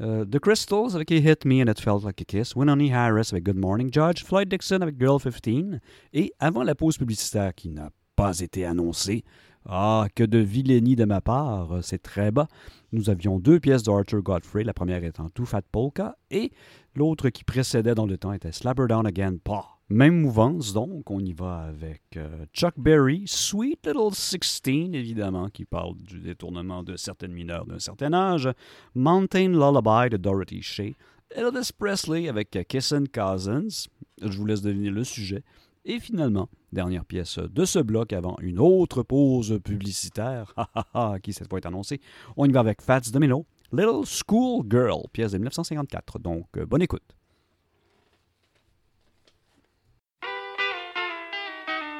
[0.00, 2.56] The Crystals avec He Hit Me and It Felt Like a Kiss.
[2.56, 4.24] Winoni Harris avec Good Morning Judge.
[4.24, 5.78] Floyd Dixon avec Girl 15.
[6.12, 9.24] Et avant la pause publicitaire qui n'a pas été annoncée,
[9.66, 12.48] ah, que de vilainie de ma part, c'est très bas.
[12.92, 16.52] Nous avions deux pièces d'Arthur Godfrey, la première étant Too Fat Polka, et
[16.94, 19.78] l'autre qui précédait dans le temps était Slap Her Down Again, pas.
[19.88, 25.64] Même mouvance, donc, on y va avec euh, Chuck Berry, Sweet Little Sixteen, évidemment, qui
[25.64, 28.48] parle du détournement de certaines mineures d'un certain âge,
[28.94, 30.94] Mountain Lullaby de Dorothy Shea,
[31.34, 33.86] Elvis Presley avec Kissin' Cousins,
[34.22, 35.42] je vous laisse deviner le sujet,
[35.84, 40.54] et finalement, dernière pièce de ce bloc avant une autre pause publicitaire,
[41.22, 42.00] qui cette fois est annoncée.
[42.36, 46.18] On y va avec Fats Domino, Little School Girl, pièce de 1954.
[46.18, 47.02] Donc, euh, bonne écoute.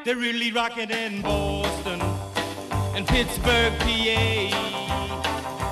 [0.04, 2.00] They're really rocking in Boston
[2.96, 4.50] and Pittsburgh, PA,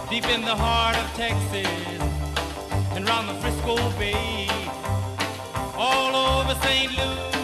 [0.09, 1.67] deep in the heart of Texas
[2.95, 4.47] and round the Frisco Bay,
[5.77, 6.97] all over St.
[6.97, 7.39] Louis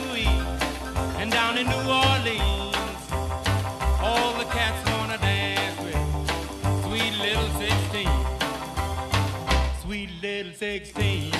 [1.31, 2.77] down in New Orleans.
[4.01, 5.97] All the cats wanna dance with
[6.85, 8.09] sweet little 16,
[9.83, 11.33] sweet little 16.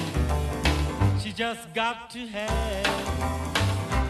[1.21, 2.87] She just got to have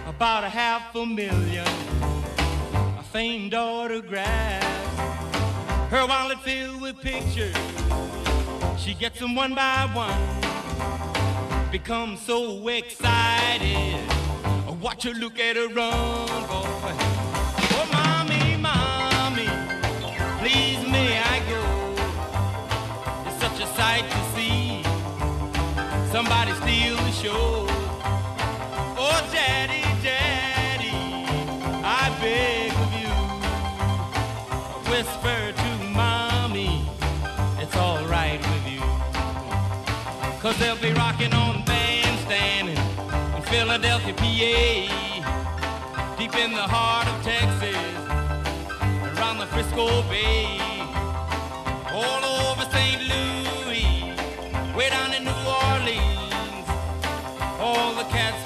[0.09, 1.66] about a half a million
[2.99, 4.66] a famed autographs.
[5.91, 7.57] Her wallet filled with pictures.
[8.79, 11.70] She gets them one by one.
[11.70, 14.16] Becomes so excited.
[14.87, 16.95] Watch her look at her run, boy.
[17.74, 19.49] Oh, mommy, mommy,
[20.39, 21.61] please may I go?
[23.26, 24.84] It's such a sight to see.
[26.12, 27.66] Somebody steal the show.
[28.97, 31.26] Oh, daddy, daddy,
[31.82, 33.14] I beg of you,
[34.89, 36.89] whisper to mommy,
[37.59, 38.82] it's all right with you.
[40.41, 41.56] Cause they'll be rocking on
[43.77, 44.24] Philadelphia, PA,
[46.16, 47.77] deep in the heart of Texas,
[49.18, 50.59] around the Frisco Bay,
[51.93, 53.03] all over St.
[53.12, 54.14] Louis,
[54.74, 56.66] way down in New Orleans.
[57.61, 58.45] All the cats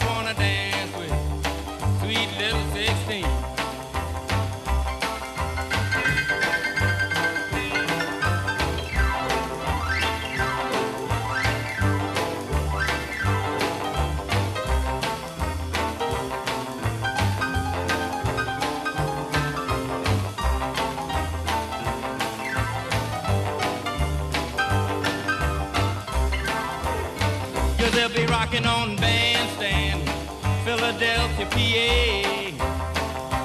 [31.00, 31.56] Philadelphia, PA,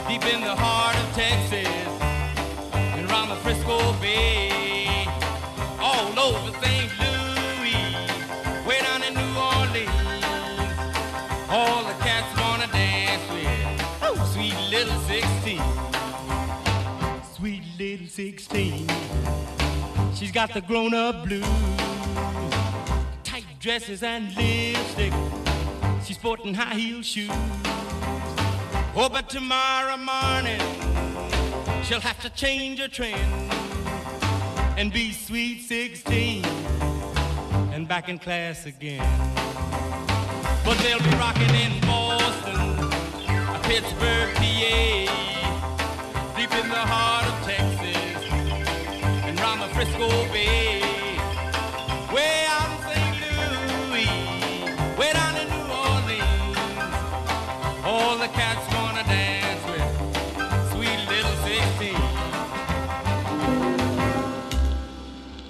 [0.10, 1.70] deep in the heart of Texas,
[2.74, 5.08] and around the Frisco Bay,
[5.80, 6.92] all over St.
[7.00, 7.96] Louis,
[8.68, 9.90] way down in New Orleans.
[11.50, 13.80] All the cats wanna dance with
[14.34, 15.62] sweet little 16,
[17.38, 18.90] sweet little 16.
[20.14, 21.46] She's got the grown-up blues
[23.24, 25.14] tight dresses and lipstick.
[26.06, 27.32] She's sporting high heel shoes.
[28.96, 30.62] Oh, but tomorrow morning
[31.84, 33.52] she'll have to change her trend
[34.78, 36.46] and be sweet 16
[37.74, 39.02] and back in class again.
[40.64, 42.78] But they'll be rocking in Boston,
[43.64, 45.06] Pittsburgh, PA,
[46.38, 48.32] deep in the heart of Texas
[49.26, 50.82] and round the Frisco Bay.
[52.14, 52.45] Way
[58.26, 59.90] the cats wanna dance with
[60.72, 61.96] sweet little 16.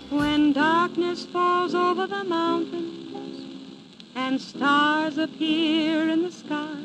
[0.09, 3.71] When darkness falls over the mountains
[4.15, 6.75] and stars appear in the sky,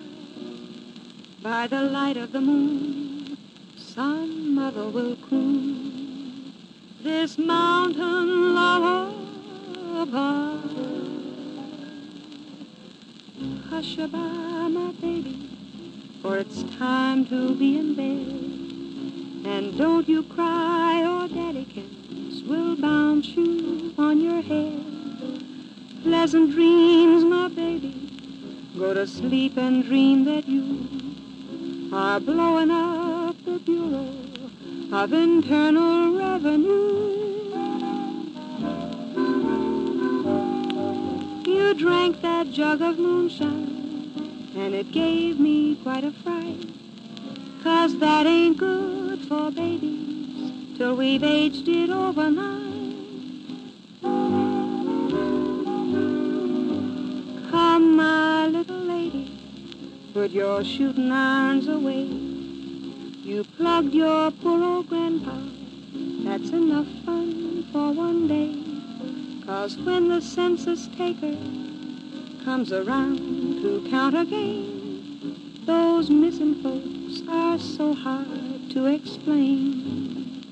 [1.42, 3.36] by the light of the moon,
[3.76, 6.52] some mother will croon
[7.02, 9.10] this mountain lullaby.
[13.70, 15.49] Hush-a-bye, my baby,
[16.22, 19.50] for it's time to be in bed.
[19.52, 24.84] And don't you cry or daddykins will bounce you on your head.
[26.02, 28.10] Pleasant dreams, my baby.
[28.78, 30.88] Go to sleep and dream that you
[31.92, 34.08] are blowing up the bureau
[34.92, 36.98] of internal revenue.
[41.46, 43.69] You drank that jug of moonshine,
[44.54, 46.66] and it gave me quite a fright.
[47.62, 52.96] Cause that ain't good for babies till we've aged it overnight.
[57.50, 59.38] Come, my little lady,
[60.14, 62.04] put your shooting irons away.
[63.22, 65.36] You plugged your poor old grandpa.
[66.24, 68.56] That's enough fun for one day.
[69.46, 71.36] Cause when the census taker
[72.44, 73.18] comes around
[73.60, 80.42] to count again, those missing folks are so hard to explain.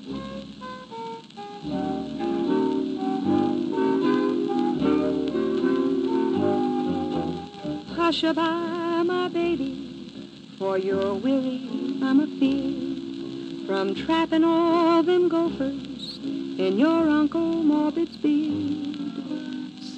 [7.95, 11.67] Hush my baby, for you're weary,
[12.03, 18.68] I'm afeard, from trapping all them gophers in your Uncle Morbid's beard.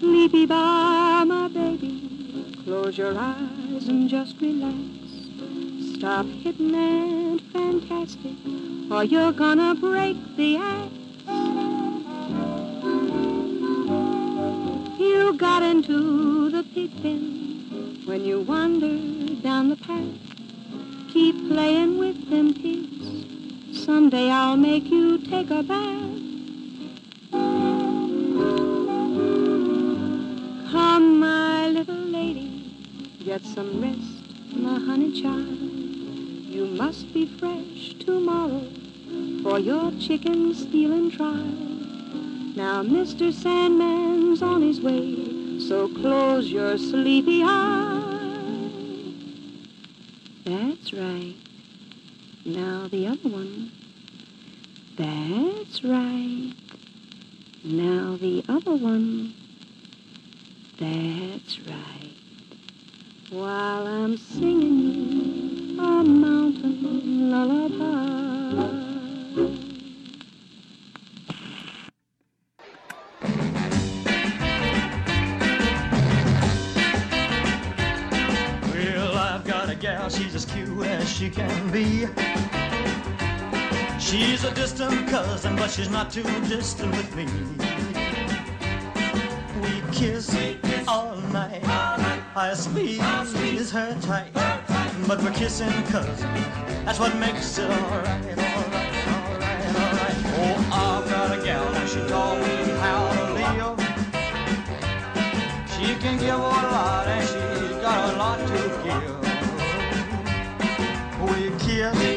[0.02, 4.76] Sleepy bye, my baby, close your eyes and just relax.
[5.94, 8.34] Stop hitting and fantastic,
[8.90, 10.92] or you're gonna break the act.
[15.00, 18.98] You got into the pig pen when you wander
[19.44, 21.14] down the path.
[21.14, 23.86] Keep playing with them pigs.
[23.86, 26.02] Someday I'll make you take a bath.
[30.72, 32.74] Come, my little lady,
[33.26, 35.60] get some rest, my honey child.
[36.48, 38.66] You must be fresh tomorrow
[39.44, 41.58] for your chicken stealing trial.
[42.56, 43.34] Now Mr.
[43.34, 48.72] Sandman's on his way, so close your sleepy eyes.
[50.46, 51.36] That's right.
[52.46, 53.74] Now the other one.
[54.96, 56.54] That's right.
[57.66, 59.41] Now the other one.
[60.82, 62.12] That's right.
[63.30, 67.86] While I'm singing you a mountain lullaby.
[78.74, 82.08] Well, I've got a gal, she's as cute as she can be.
[84.00, 87.28] She's a distant cousin, but she's not too distant with me.
[89.62, 90.34] We kiss
[90.88, 91.62] all night.
[91.64, 94.32] I squeeze her tight.
[95.08, 96.30] But we're kissing cousin.
[96.86, 100.18] That's what makes it alright, alright, alright, alright.
[100.38, 102.00] Oh, I've got a gal, now she
[102.40, 103.80] me how to live.
[105.74, 108.54] She can give a lot and she's got a lot to
[108.84, 109.22] give.
[111.30, 111.52] We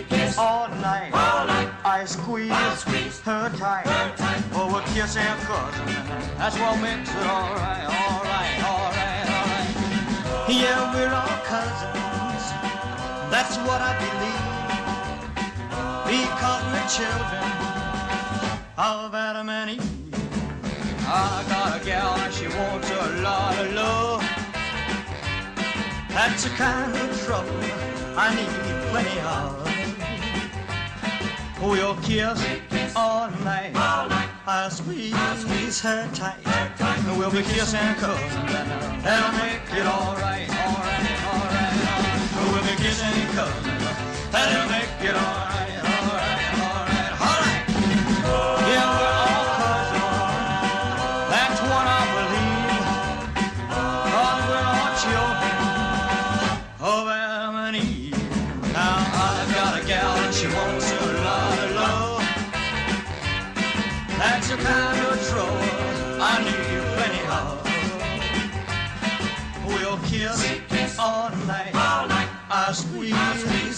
[0.09, 1.13] kiss all night.
[1.85, 3.87] I squeeze, her tight.
[4.53, 5.87] Oh, we're kissing cousin.
[6.39, 8.24] That's what makes it alright, alright.
[10.47, 12.45] Yeah, we're all cousins.
[13.31, 14.45] That's what I believe.
[16.05, 17.49] Because we're children
[18.77, 19.81] of Adam and Eve.
[21.07, 24.21] I got a gal and she wants a lot of love.
[26.11, 27.51] That's the kind of trouble
[28.15, 28.49] I need
[28.91, 29.65] plenty of.
[31.63, 34.24] We'll kiss all night.
[34.47, 36.37] I squeeze squeeze her tight.
[37.17, 42.53] We'll be kissing cousins and that'll make it alright, alright, alright.
[42.53, 43.65] We'll be kissing cousins.
[44.31, 45.54] That'll make it alright, alright,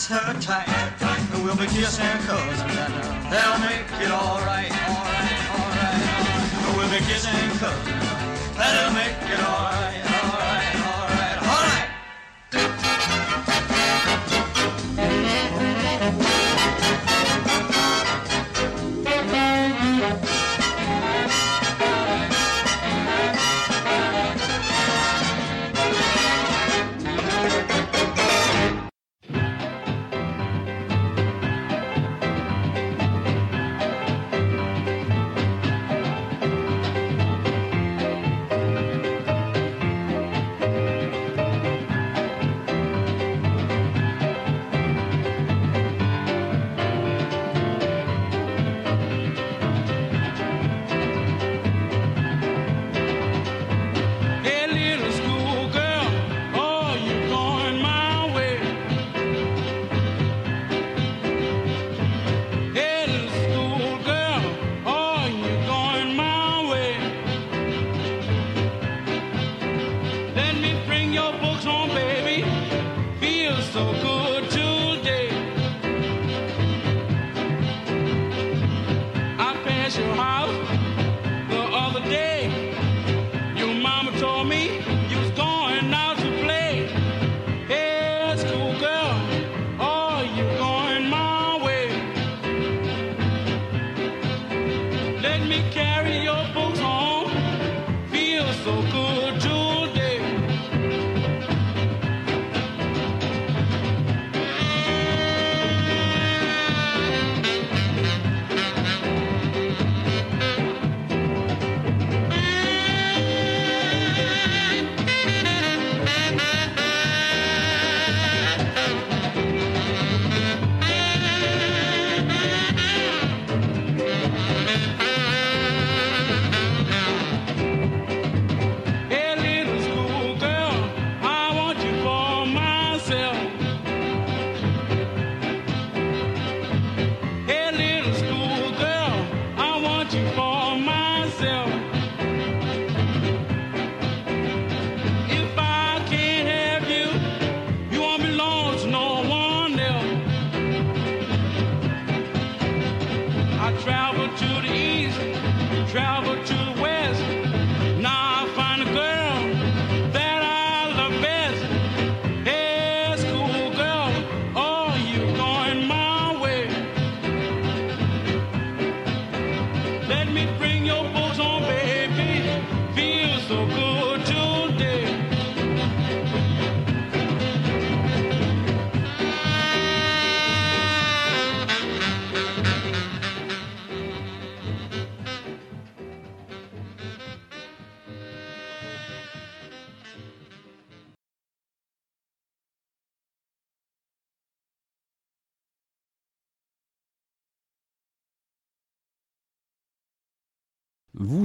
[0.09, 0.69] her tight.
[1.43, 6.77] We'll be kissing cousins and that'll make it alright, alright, alright.
[6.77, 8.57] We'll be kissing cousins.
[8.57, 10.06] That'll make it alright,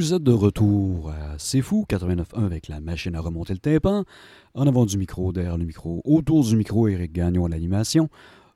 [0.02, 4.04] Vous êtes de retour à C'est Fou 89.1 avec la machine à remonter le tympan.
[4.56, 8.10] En avant du micro, derrière le micro, autour du micro, Eric Gagnon à l'animation.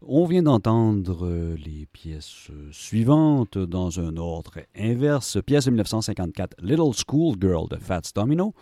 [0.07, 5.39] On vient d'entendre euh, les pièces euh, suivantes dans un ordre inverse.
[5.43, 8.53] Pièce de 1954, Little School Girl de Fats Domino.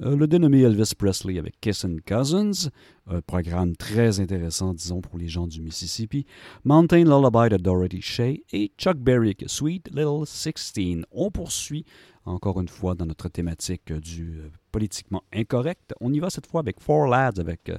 [0.00, 2.70] Euh, le dénommé Elvis Presley avec Kissin' Cousins.
[3.08, 6.24] Un programme très intéressant, disons, pour les gens du Mississippi.
[6.62, 11.04] Mountain Lullaby de Dorothy Shea et Chuck Berry Sweet Little Sixteen.
[11.10, 11.84] On poursuit
[12.26, 14.40] encore une fois dans notre thématique du
[14.70, 15.94] politiquement incorrect.
[16.00, 17.72] On y va cette fois avec Four Lads avec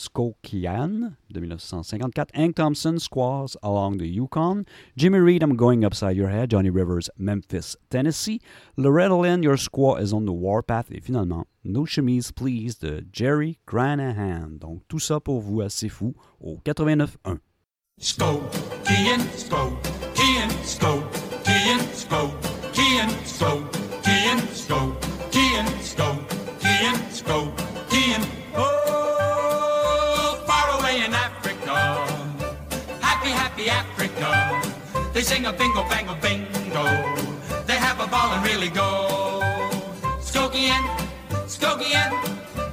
[0.00, 4.64] Skokian de 1954, Hank Thompson, Squaws Along the Yukon,
[4.96, 8.40] Jimmy Reed, I'm Going Upside Your Head, Johnny Rivers, Memphis, Tennessee,
[8.78, 13.58] Loretta Lynn, Your Squaw is on the Warpath, et finalement, No Chemise Please de Jerry
[13.66, 14.58] Granahan.
[14.58, 17.38] Donc tout ça pour vous assez fou au 89.1.
[17.98, 23.79] Skokian, Skokian, Skokian, Skokian, Skokian,
[35.20, 36.84] They sing a bingo, bango, bingo.
[37.66, 39.42] They have a ball and really go.
[40.18, 40.82] Skokian,
[41.44, 42.10] Skokian,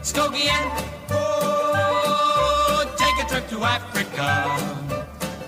[0.01, 0.63] Skokian.
[1.09, 4.87] Oh, take a trip to Africa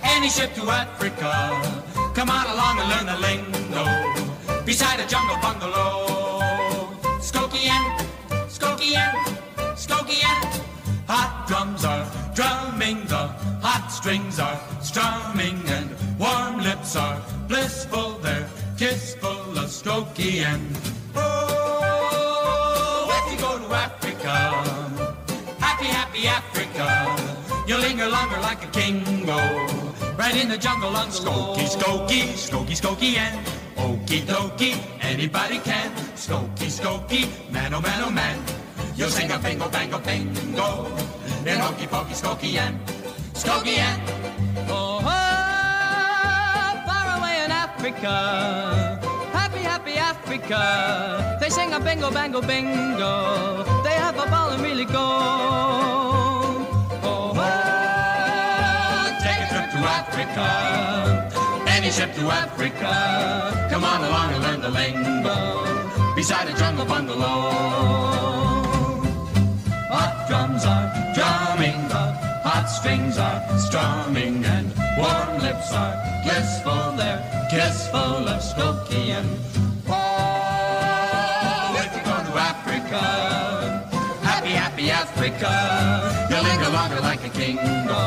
[0.03, 1.31] any ship to Africa.
[2.13, 3.85] Come on along and learn the lingo.
[4.65, 6.91] Beside a jungle bungalow.
[7.21, 7.85] Skokian,
[8.49, 9.13] Skokian,
[9.83, 10.39] Skokian.
[11.07, 13.27] Hot drums are drumming, the
[13.63, 15.88] hot strings are strumming, and
[16.89, 18.19] lips are blissful.
[18.21, 20.59] They're kissful of Skokian.
[21.15, 24.33] Oh, if you go to Africa,
[25.59, 26.87] happy, happy Africa.
[27.67, 29.37] You'll linger longer like a kingo,
[30.17, 33.37] right in the jungle on the Skokie, Skokie, Skokie, Skokie, and
[33.77, 35.91] Okie dokie, anybody can.
[36.15, 38.39] Skokie, Skokie, man, oh man, oh man.
[38.95, 40.87] You'll sing a bingo, bango, bingo,
[41.45, 42.79] in Hokey Pokey, Skokie, and
[43.33, 44.29] Skokie, and
[47.89, 48.99] Africa.
[49.33, 51.37] Happy, happy Africa.
[51.41, 53.63] They sing a bingo, bango, bingo.
[53.83, 55.09] They have a ball and really go.
[57.01, 57.43] Oh, oh,
[59.23, 60.47] take a trip to Africa.
[61.67, 63.67] Any ship to Africa.
[63.71, 66.15] Come on along and learn the lingo.
[66.15, 67.49] Beside a jungle bungalow.
[69.89, 74.45] Hot drums are drumming, hot strings are strumming,
[74.99, 75.95] warm lips are
[76.27, 79.15] kissful, They're kissful of Skokie
[79.87, 83.03] Oh, if you go to Africa,
[84.21, 85.51] happy, happy Africa,
[86.29, 88.03] you'll linger longer like a kingo,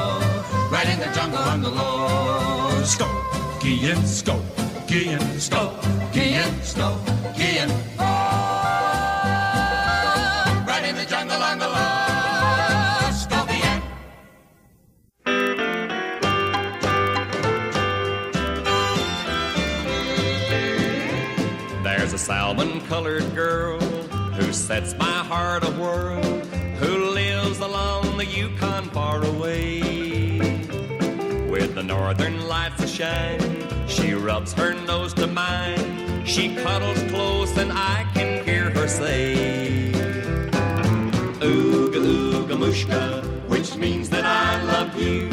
[0.70, 2.82] right in the jungle bungalow.
[2.84, 7.91] Skokie and Skokie and Skokie and Skokie Oh,
[22.23, 26.23] There's a almond-colored girl who sets my heart a whirl,
[26.79, 30.39] who lives along the Yukon far away.
[31.51, 36.25] With the northern lights a shine, she rubs her nose to mine.
[36.25, 39.91] She cuddles close and I can hear her say,
[41.41, 45.29] Ooga ooga mushka, which means that I love you.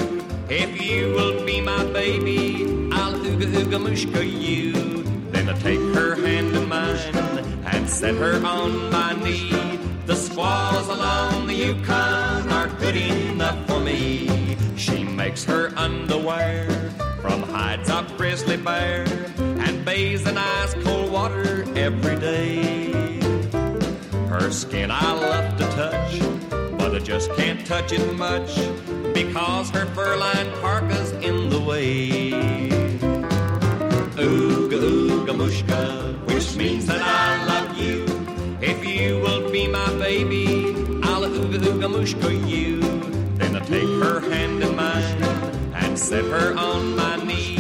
[0.50, 4.99] If you will be my baby, I'll ooga ooga mushka you.
[5.50, 7.16] I take her hand in mine
[7.66, 9.80] and set her on my knee.
[10.06, 14.56] The squaws along the Yukon are good enough for me.
[14.76, 16.70] She makes her underwear
[17.20, 19.08] from hides of grizzly bear
[19.40, 23.20] and bathes in ice cold water every day.
[24.28, 26.20] Her skin I love to touch,
[26.78, 28.56] but I just can't touch it much
[29.16, 32.69] because her fur-lined parka's in the way.
[35.40, 38.04] Mushka, which means that I love you.
[38.60, 42.82] If you will be my baby, I'll ooga ooga mushka you.
[43.38, 45.24] Then I take her hand in mine
[45.82, 47.56] and set her on my knee.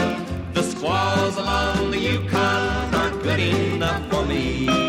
[0.54, 4.89] The squaws along the Yukon aren't good enough for me.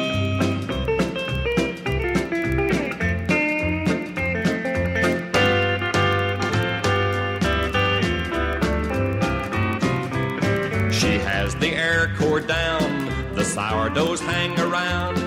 [11.61, 13.05] The air core down,
[13.35, 15.19] the sourdoughs hang around.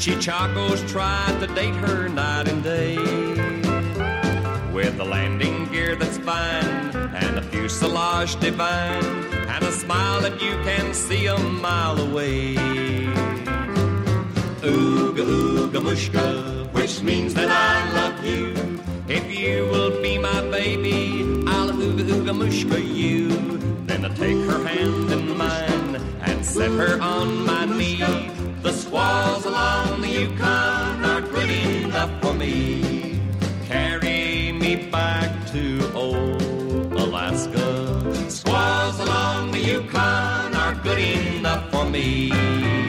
[0.00, 2.96] Cheechakos try to date her night and day.
[4.72, 10.52] With the landing gear that's fine, and a fuselage divine, and a smile that you
[10.64, 12.54] can see a mile away.
[14.62, 18.54] Ooga ooga mushka, which means that I love you.
[19.08, 23.61] If you will be my baby, I'll ooga ooga mushka you.
[23.86, 28.30] Then I take her hand in mine and set her on my knee.
[28.62, 33.20] The squaws along the Yukon are good enough for me.
[33.66, 38.30] Carry me back to old Alaska.
[38.30, 42.81] Squaws along the Yukon are good enough for me.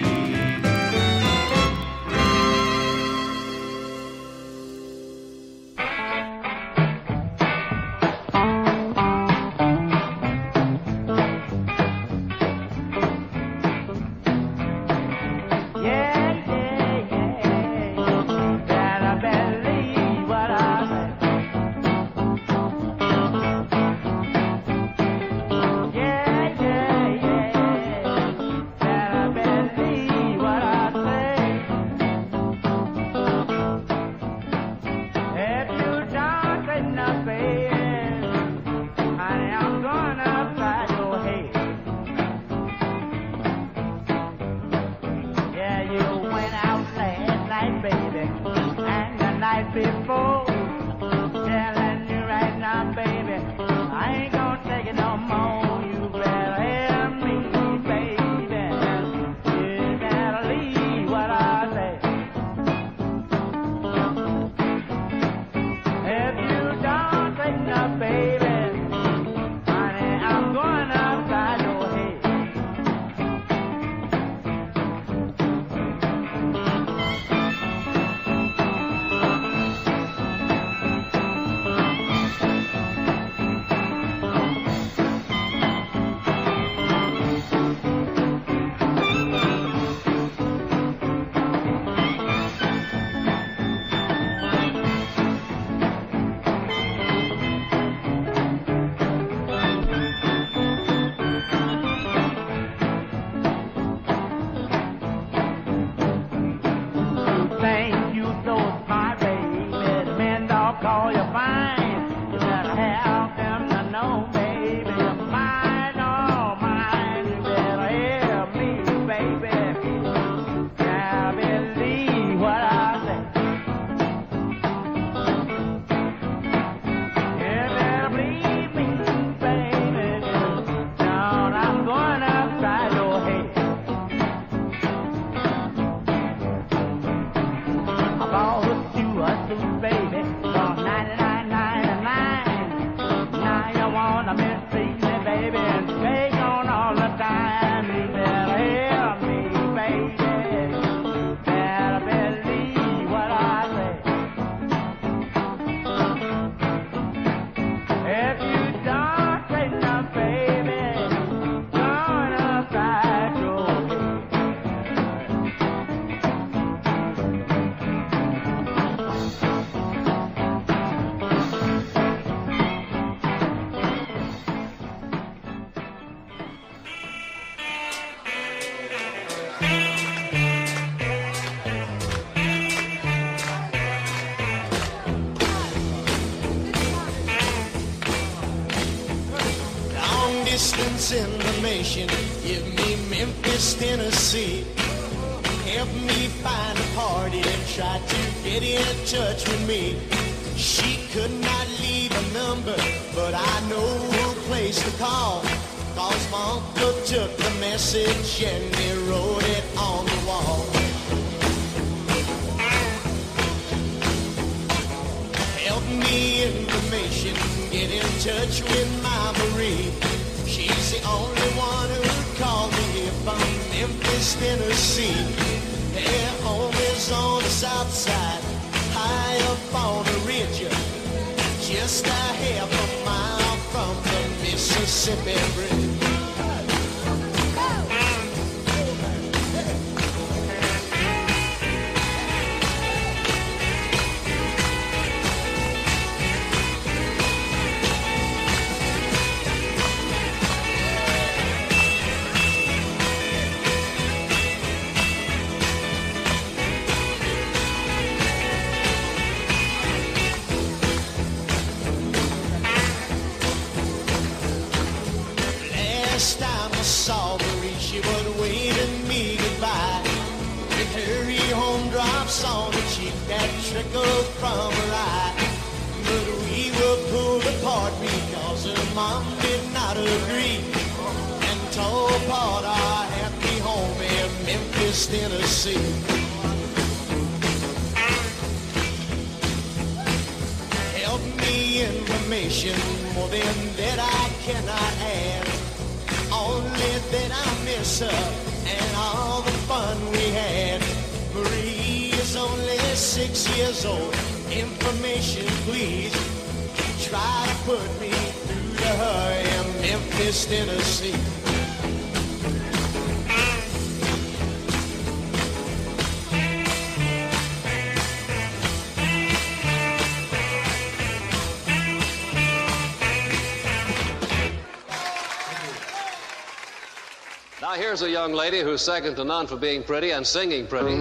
[328.23, 330.95] young lady who's second to none for being pretty and singing pretty,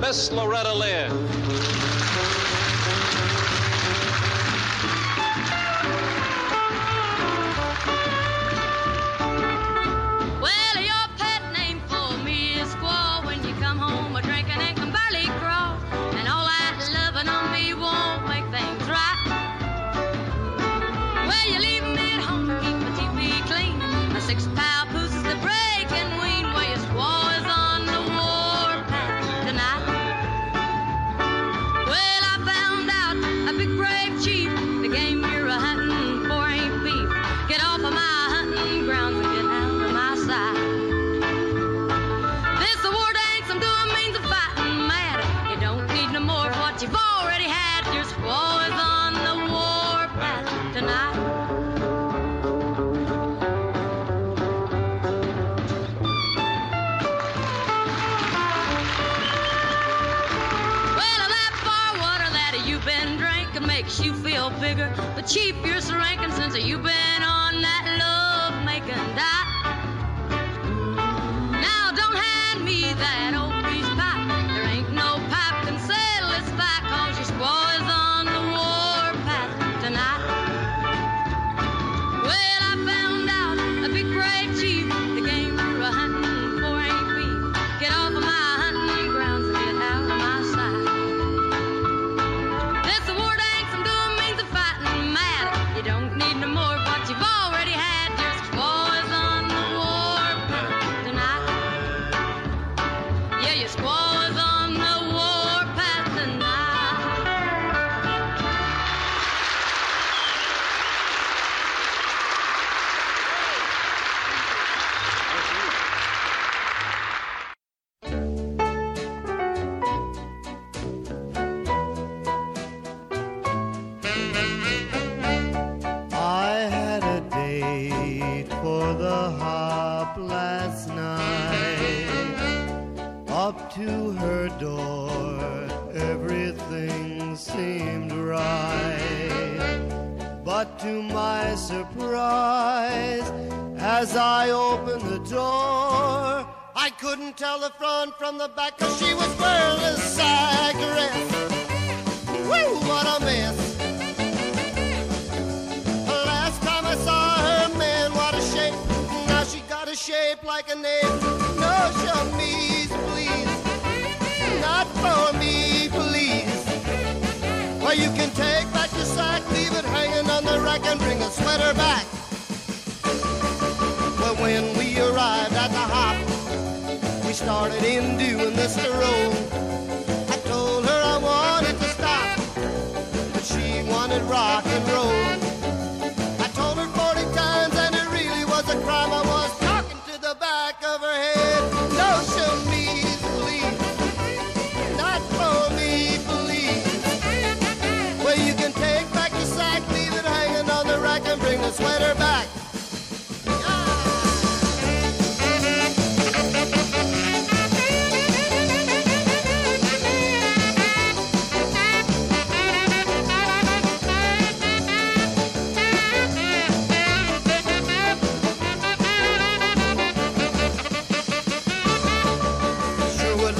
[0.00, 1.65] Miss Loretta Lynn.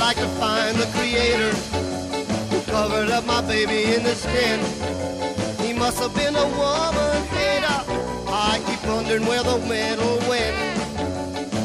[0.06, 1.50] Like to find the creator
[2.50, 4.60] who covered up my baby in the skin.
[5.66, 7.22] He must have been a woman.
[8.28, 10.56] I keep wondering where the medal went.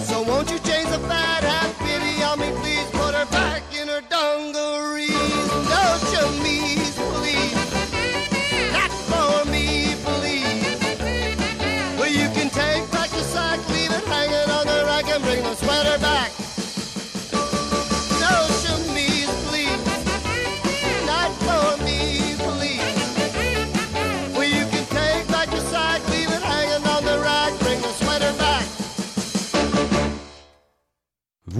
[0.07, 2.89] So won't you change the fat have pity on me, please?
[2.89, 4.30] Put her back in her dungarees.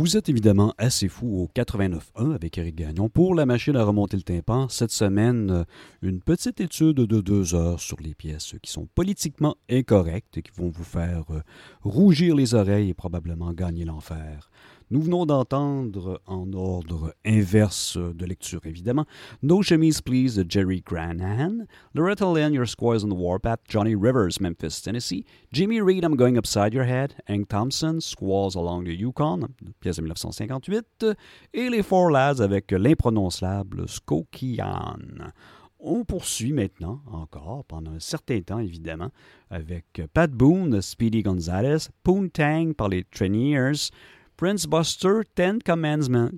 [0.01, 4.17] Vous êtes évidemment assez fou au 89.1 avec Eric Gagnon pour la machine à remonter
[4.17, 4.67] le tympan.
[4.67, 5.63] Cette semaine, euh,
[6.01, 10.49] une petite étude de deux heures sur les pièces qui sont politiquement incorrectes et qui
[10.59, 11.41] vont vous faire euh,
[11.83, 14.49] rougir les oreilles et probablement gagner l'enfer.
[14.91, 19.05] Nous venons d'entendre, en ordre inverse de lecture évidemment,
[19.41, 24.41] No Chemise Please de Jerry Granahan, Loretta Lynn, Your Squares on the Warpath, Johnny Rivers,
[24.41, 25.23] Memphis, Tennessee,
[25.53, 29.47] Jimmy Reed, I'm Going Upside Your Head, Hank Thompson, Squalls Along the Yukon,
[29.79, 31.05] pièce de 1958,
[31.53, 34.99] et les Four Lads avec l'imprononçable Skokian.
[35.79, 39.11] On poursuit maintenant, encore, pendant un certain temps évidemment,
[39.49, 43.89] avec Pat Boone, Speedy Gonzalez, Poontang par les Traineers,
[44.41, 46.31] Prince Buster, Ten Commandments,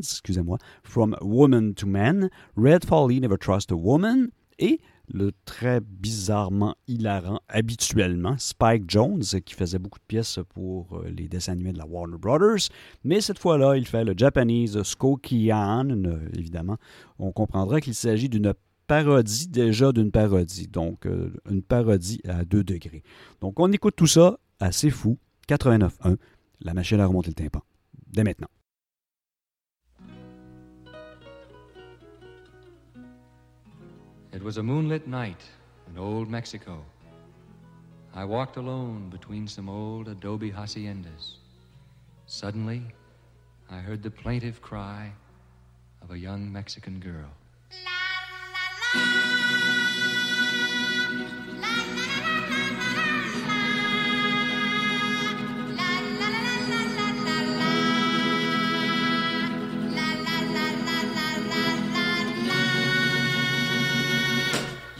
[0.00, 4.80] excusez-moi, From Woman to Man, Red Folly, Never Trust a Woman, et
[5.12, 11.28] le très bizarrement hilarant habituellement Spike Jones, qui faisait beaucoup de pièces pour euh, les
[11.28, 12.70] dessins animés de la Warner Brothers,
[13.04, 15.86] mais cette fois-là, il fait le Japanese Skokian,
[16.32, 16.78] évidemment.
[17.18, 18.54] On comprendra qu'il s'agit d'une
[18.86, 23.02] parodie déjà d'une parodie, donc euh, une parodie à 2 degrés.
[23.42, 26.16] Donc on écoute tout ça, assez fou, 89.1,
[26.60, 27.62] la machine à remonter le tympan,
[28.06, 28.48] dès maintenant.
[34.32, 35.42] It was a moonlit night
[35.88, 36.84] in old Mexico.
[38.14, 41.38] I walked alone between some old adobe haciendas.
[42.26, 42.82] Suddenly,
[43.70, 45.12] I heard the plaintive cry
[46.02, 47.30] of a young Mexican girl.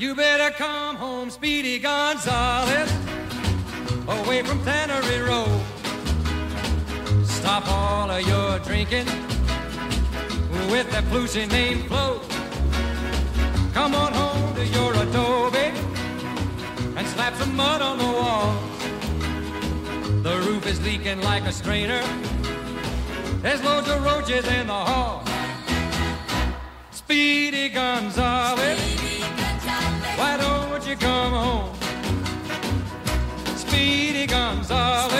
[0.09, 2.91] You better come home, Speedy Gonzales,
[4.09, 5.61] away from Tannery Road.
[7.27, 9.05] Stop all of your drinking
[10.71, 12.23] with that Lucy named Flo.
[13.75, 15.73] Come on home to your adobe
[16.97, 18.79] and slap some mud on the walls.
[20.23, 22.03] The roof is leaking like a strainer.
[23.43, 25.23] There's loads of roaches in the hall.
[26.93, 28.98] Speedy Gonzales,
[30.19, 31.75] why don't you come home?
[33.57, 35.13] Speedy Gonzales,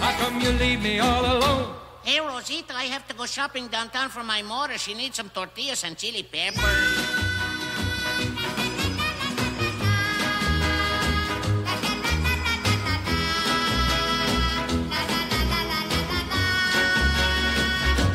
[0.00, 1.74] how come you leave me all alone?
[2.02, 4.76] Hey, Rosita, I have to go shopping downtown for my mother.
[4.76, 6.60] She needs some tortillas and chili pepper.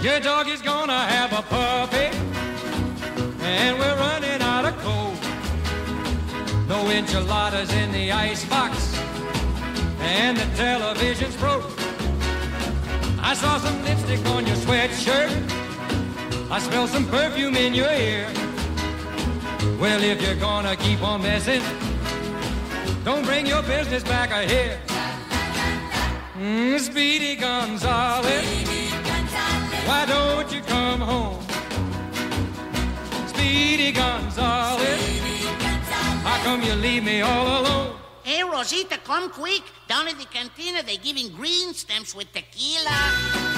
[0.01, 2.07] Your dog is gonna have a puppy,
[3.41, 4.18] and we're running
[6.99, 8.73] enchiladas in the icebox,
[10.01, 11.63] and the television's broke.
[13.21, 15.31] I saw some lipstick on your sweatshirt.
[16.51, 18.27] I smell some perfume in your ear.
[19.79, 21.61] Well, if you're gonna keep on messing,
[23.05, 24.77] don't bring your business back here.
[26.37, 28.25] Mm, Speedy Gonzales,
[29.87, 31.41] why don't you come home?
[33.27, 35.18] Speedy Gonzales,
[36.43, 37.95] come you leave me all alone?
[38.23, 39.63] Hey, Rosita, come quick.
[39.87, 43.48] Down at the cantina, they're giving green stamps with tequila.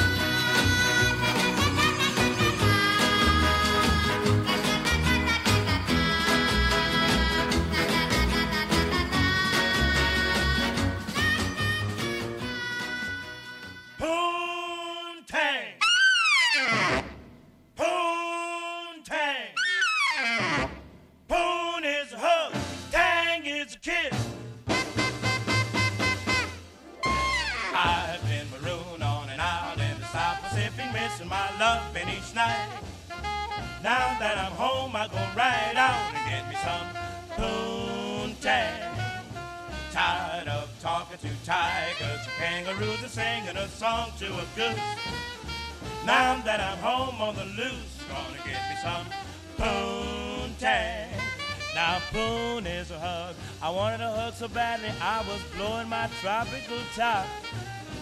[54.41, 57.27] So badly I was blowing my tropical top.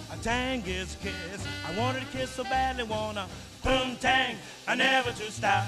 [0.10, 1.46] A tang is kiss.
[1.68, 3.28] I wanted to kiss so badly, wanna
[3.62, 4.36] poontang.
[4.66, 5.68] I never to stop.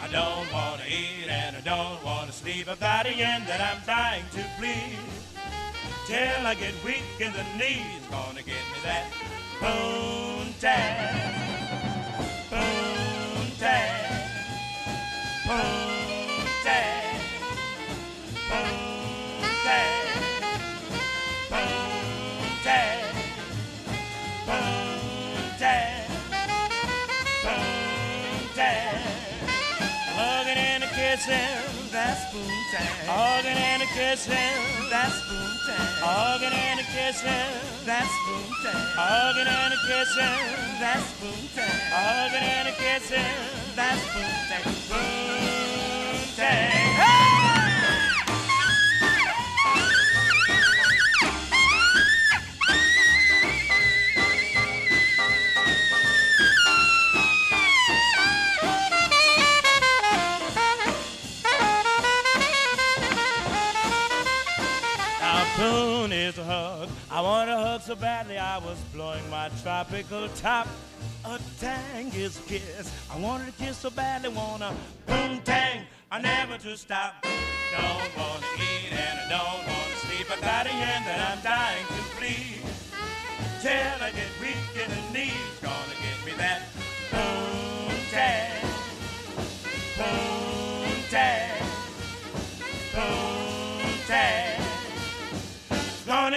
[0.00, 2.66] I don't wanna eat and I don't wanna sleep.
[2.78, 4.94] Got a yen that I'm dying to please.
[6.06, 9.10] Till I get weak in the knees, gonna get me that
[9.58, 11.02] poontang.
[12.48, 13.58] Poontang.
[13.58, 14.01] Poontang.
[31.22, 33.06] Kissing, that's poontang.
[33.06, 34.34] Hugging and a kissing,
[34.90, 36.02] that's poontang.
[36.02, 37.30] Hugging and a kissing,
[37.84, 38.94] that's poontang.
[38.98, 40.42] Hugging and a kissing,
[40.80, 41.78] that's poontang.
[41.94, 43.22] Hugging and a kissing,
[43.76, 44.02] that's.
[44.90, 45.22] Poontang.
[46.38, 46.91] Now
[66.42, 66.88] a hug.
[67.10, 70.66] I want a hug so badly I was blowing my tropical top.
[71.24, 72.92] A tang is kiss.
[73.10, 74.74] I wanted a kiss so badly, wanna
[75.06, 75.86] boom tang.
[76.10, 77.22] I never to stop.
[77.22, 80.26] Don't wanna eat and I don't wanna sleep.
[80.30, 82.62] I got a yen that I'm dying to please.
[83.62, 85.91] Till I get weak in the knees, gonna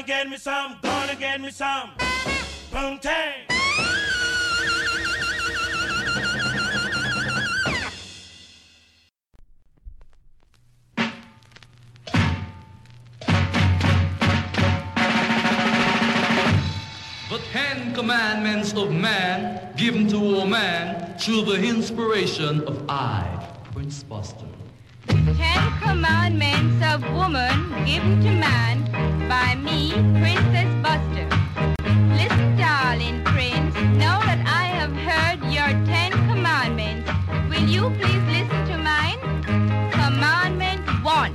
[0.06, 1.90] get me some, gonna get me some.
[2.72, 3.34] Boom tang.
[17.30, 23.26] The Ten Commandments of Man given to a man through the inspiration of I,
[23.74, 24.46] Prince Buster.
[25.08, 28.95] Ten Commandments of Woman given to man
[29.28, 31.28] by me, Princess Buster.
[32.14, 37.10] Listen, darling prince, now that I have heard your Ten Commandments,
[37.50, 39.20] will you please listen to mine?
[39.92, 41.34] Commandment one,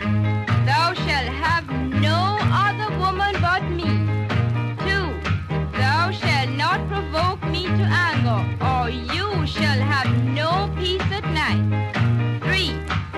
[0.64, 1.68] thou shalt have
[2.00, 3.90] no other woman but me.
[4.84, 5.10] Two,
[5.78, 12.40] thou shalt not provoke me to anger, or you shall have no peace at night.
[12.42, 12.72] Three,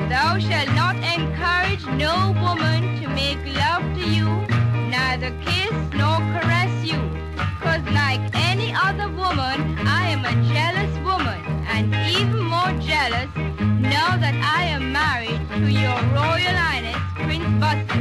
[0.08, 4.41] thou shalt not encourage no woman to make love to you,
[5.12, 6.98] neither kiss nor caress you.
[7.60, 11.38] Cause like any other woman, I am a jealous woman,
[11.74, 13.28] and even more jealous
[13.94, 18.00] now that I am married to your Royal Highness, Prince Buster.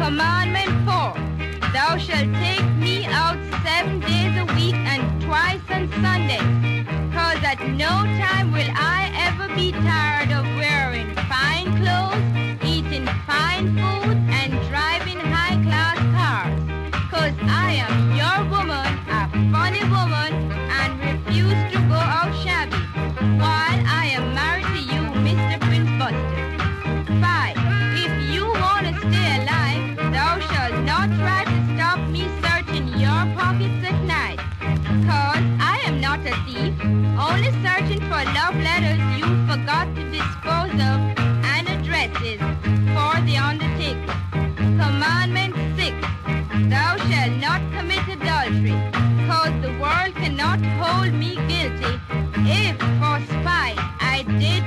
[0.00, 1.72] Commandment 4.
[1.72, 6.86] Thou shalt take me out seven days a week and twice on Sundays.
[7.12, 10.47] Cause at no time will I ever be tired of
[38.18, 40.98] for love letters you forgot to dispose of
[41.54, 42.40] and addresses
[42.94, 44.14] for the undertaker.
[44.56, 45.94] Commandment 6.
[46.68, 48.74] Thou shalt not commit adultery,
[49.28, 51.94] cause the world cannot hold me guilty
[52.60, 54.64] if for spite I did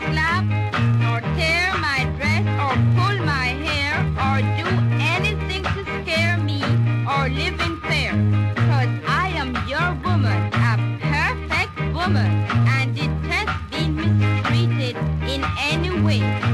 [0.00, 0.44] slap
[1.10, 3.94] or tear my dress or pull my hair
[4.26, 4.66] or do
[5.16, 6.62] anything to scare me
[7.06, 8.12] or live in fear.
[8.68, 10.72] Cause I am your woman, a
[11.14, 12.30] perfect woman,
[12.76, 14.96] and detest being mistreated
[15.28, 16.49] in any way.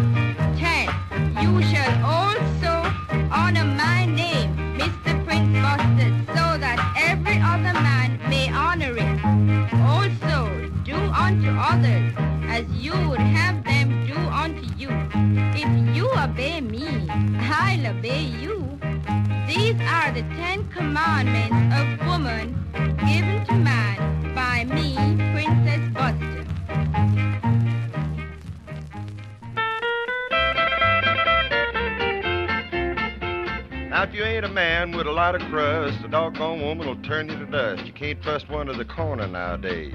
[35.34, 37.84] A of crust, a doggone woman will turn you to dust.
[37.84, 39.92] You can't trust one to the corner nowadays.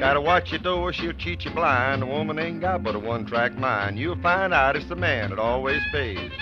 [0.00, 2.02] Gotta watch your door, she'll cheat you blind.
[2.02, 3.96] A woman ain't got but a one track mind.
[3.96, 6.32] You'll find out it's the man that always pays.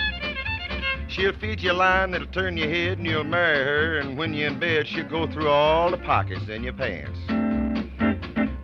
[1.09, 3.99] She'll feed you a line that'll turn your head and you'll marry her.
[3.99, 7.19] And when you're in bed, she'll go through all the pockets in your pants.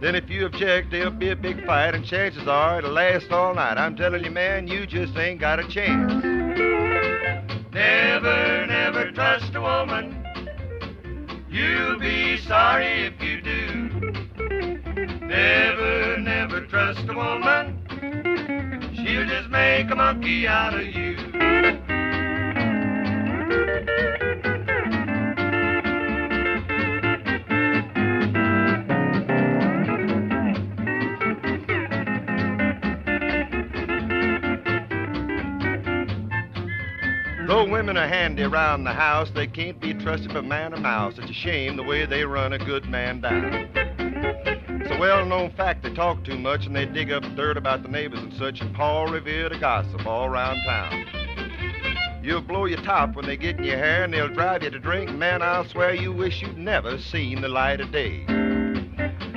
[0.00, 3.54] Then if you object, there'll be a big fight, and chances are it'll last all
[3.54, 3.76] night.
[3.76, 6.83] I'm telling you, man, you just ain't got a chance.
[7.74, 10.24] Never, never trust a woman.
[11.50, 13.90] You'll be sorry if you do.
[15.26, 17.80] Never, never trust a woman.
[18.94, 21.16] She'll just make a monkey out of you.
[37.84, 41.18] Women are handy around the house, they can't be trusted for man or mouse.
[41.18, 43.68] It's a shame the way they run a good man down.
[43.76, 47.90] It's a well-known fact they talk too much and they dig up dirt about the
[47.90, 52.22] neighbors and such, and Paul Revere the gossip all around town.
[52.22, 54.78] You'll blow your top when they get in your hair and they'll drive you to
[54.78, 55.10] drink.
[55.10, 58.24] Man, I'll swear you wish you'd never seen the light of day.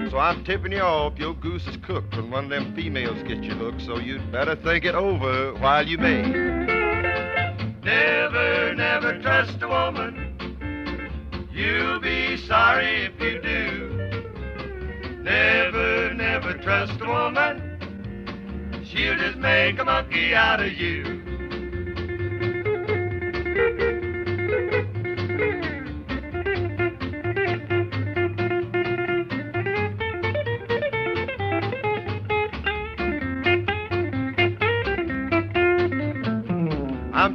[0.09, 3.41] So I'm tipping you off, your goose is cooked when one of them females gets
[3.41, 6.76] you hooked, so you'd better think it over while you may.
[7.87, 11.47] Never, never trust a woman.
[11.53, 15.21] You'll be sorry if you do.
[15.23, 18.83] Never, never trust a woman.
[18.83, 21.17] She'll just make a monkey out of you.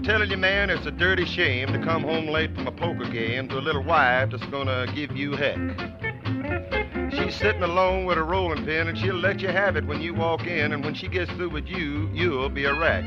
[0.03, 3.09] I'm telling you, man, it's a dirty shame to come home late from a poker
[3.09, 5.57] game to a little wife that's gonna give you heck.
[7.13, 10.13] She's sitting alone with a rolling pin, and she'll let you have it when you
[10.13, 13.05] walk in, and when she gets through with you, you'll be a wreck.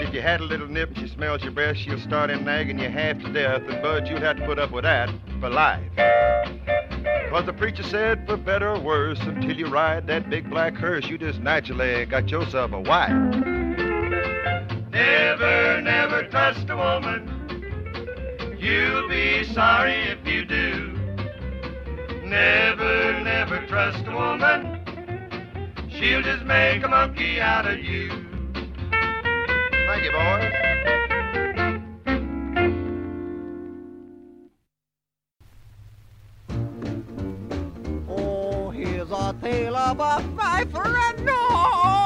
[0.00, 2.78] If you had a little nip and she smells your breath, she'll start in nagging
[2.78, 5.10] you half to death, and Bud, you'd have to put up with that
[5.40, 5.90] for life.
[7.30, 11.08] Cause the preacher said, for better or worse, until you ride that big black hearse,
[11.08, 13.57] you just naturally got yourself a wife.
[14.98, 17.20] Never, never trust a woman.
[18.58, 20.92] You'll be sorry if you do.
[22.24, 24.80] Never, never trust a woman.
[25.88, 28.10] She'll just make a monkey out of you.
[29.86, 30.52] Thank you, boys.
[38.08, 41.97] Oh, here's a tale about my friend oh, in Tokyo.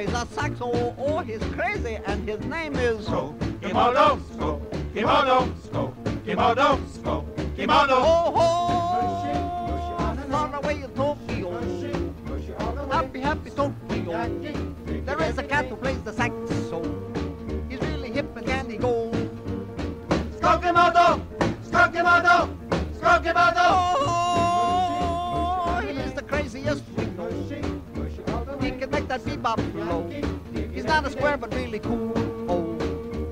[0.00, 3.04] He plays a saxo, oh, he's crazy, and his name is...
[3.04, 4.58] Kimono, Sko,
[4.94, 5.92] Kimono, Sko,
[6.24, 7.24] Kimono, Sko,
[7.54, 7.98] Kimono.
[8.00, 11.50] Oh, oh, far away in Tokyo.
[12.90, 14.10] Happy, happy Tokyo.
[15.04, 16.80] There is a cat who plays the saxo.
[17.68, 19.10] He's really hip and candy go.
[20.38, 21.20] Skokimoto,
[21.68, 22.48] Skokimoto,
[22.98, 23.66] Skokimoto.
[23.66, 24.29] Oh,
[31.00, 32.12] not a square, but really cool.
[32.46, 32.76] Oh,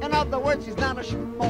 [0.03, 1.49] in other words, he's not a schmo.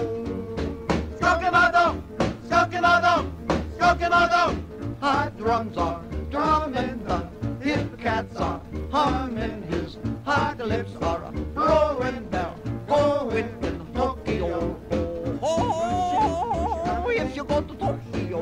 [1.16, 2.03] Skokimoto,
[2.49, 3.31] Skokimoto,
[3.77, 4.99] Skokimoto.
[5.01, 7.28] Hot drums are drumming, the
[7.61, 9.62] hip cats are humming.
[9.70, 12.28] His hot lips are a blowing.
[12.31, 12.55] They're
[12.89, 14.77] going in Tokyo.
[15.40, 18.39] Oh, if you go to Tokyo,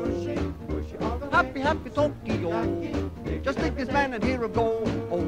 [1.30, 3.42] happy, happy Tokyo.
[3.42, 4.82] Just take this man and here we go.
[5.12, 5.18] Oh,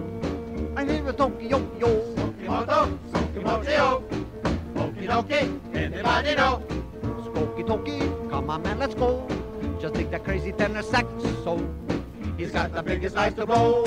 [0.78, 2.18] and here we Tokyo, yo.
[2.48, 4.02] Skokimoto, yo.
[4.74, 6.62] Okie dokie, anybody know?
[7.20, 9.28] Skokie Tokie, come on man, let's go.
[9.80, 11.60] Just take that crazy tenor saxo.
[12.38, 13.84] He's got the biggest ice to blow.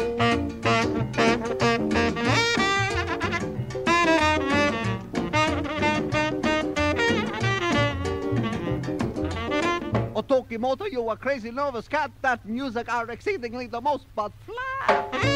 [10.14, 12.12] Oh, Tokimoto, you a crazy nervous cat.
[12.22, 15.31] That music are exceedingly the most but flat.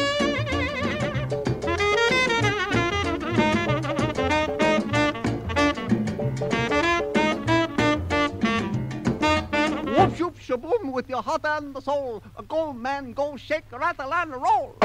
[10.56, 12.22] Shaboom with your heart and the soul.
[12.48, 14.76] Go, man, go shake, rattle, and roll.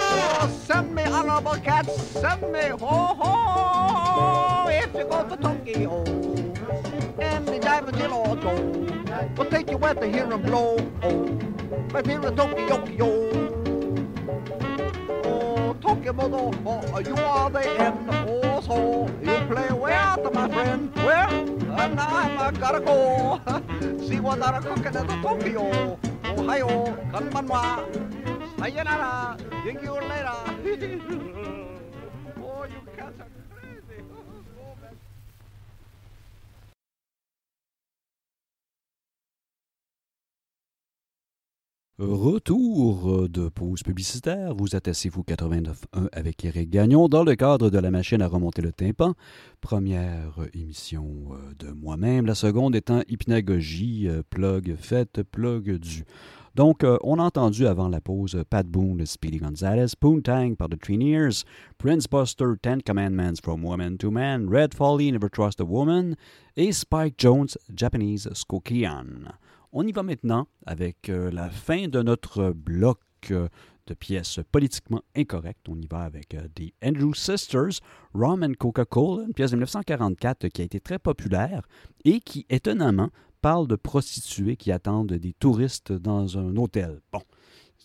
[0.00, 4.68] Oh, send me honorable cats, send me ho ho.
[4.68, 6.04] If you go to Tokyo
[7.18, 8.54] and the diamond in auto,
[9.36, 10.76] we'll take you where to hear 'em blow.
[11.02, 11.38] Oh,
[11.92, 13.55] right here in Tokyo.
[16.08, 18.08] Oh, Tokyo Moto, oh, you are the end.
[18.28, 20.94] Oh, so you play where, my friend?
[20.94, 23.40] Now I'm uh, gotta go.
[24.06, 25.98] See what I'm cooking at Tokyo.
[26.24, 27.82] Ohio, konbanwa.
[28.56, 29.36] Sayonara.
[29.64, 31.65] Thank you later.
[41.98, 44.54] Retour de pause publicitaire.
[44.54, 48.60] Vous à vous 89.1 avec Eric Gagnon dans le cadre de la machine à remonter
[48.60, 49.14] le tympan.
[49.62, 52.26] Première émission euh, de moi-même.
[52.26, 56.04] La seconde étant hypnagogie, euh, plug fait, plug du.
[56.54, 60.78] Donc, euh, on a entendu avant la pause Pat Boone, Speedy Gonzales, Poontang par The
[60.78, 61.44] Traineers,
[61.78, 66.14] Prince Buster, Ten Commandments from Woman to Man, Red Folly, Never Trust a Woman
[66.58, 69.32] et Spike Jones, Japanese Skokian.
[69.72, 73.48] On y va maintenant avec euh, la fin de notre bloc euh,
[73.86, 75.68] de pièces politiquement incorrectes.
[75.68, 77.80] On y va avec euh, The Andrew Sisters,
[78.14, 81.62] Rum and Coca-Cola, une pièce de 1944 qui a été très populaire
[82.04, 83.10] et qui, étonnamment,
[83.42, 87.00] parle de prostituées qui attendent des touristes dans un hôtel.
[87.12, 87.22] Bon,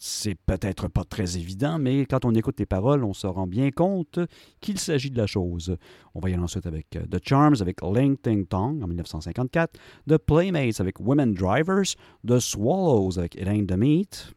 [0.04, 3.70] c'est peut-être pas très évident, mais quand on écoute les paroles, on se rend bien
[3.70, 4.18] compte
[4.60, 5.78] qu'il s'agit de la chose.
[6.16, 9.80] On va y aller ensuite avec euh, The Charms, avec Ling Ting Tong en 1954,
[10.10, 11.96] The Playmates avec Women Drivers,
[12.28, 14.34] The Swallows avec It Ain't.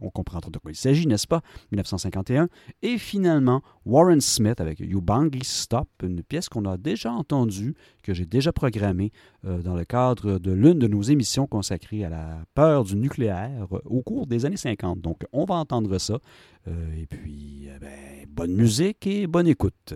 [0.00, 1.40] On comprend de quoi il s'agit, n'est-ce pas?
[1.72, 2.48] 1951.
[2.82, 8.26] Et finalement, Warren Smith avec Ubangi Stop, une pièce qu'on a déjà entendue, que j'ai
[8.26, 9.12] déjà programmée
[9.44, 13.66] euh, dans le cadre de l'une de nos émissions consacrées à la peur du nucléaire
[13.72, 15.00] euh, au cours des années 50.
[15.00, 16.18] Donc, on va entendre ça.
[16.68, 19.94] Euh, et puis, ben, bonne musique et bonne écoute.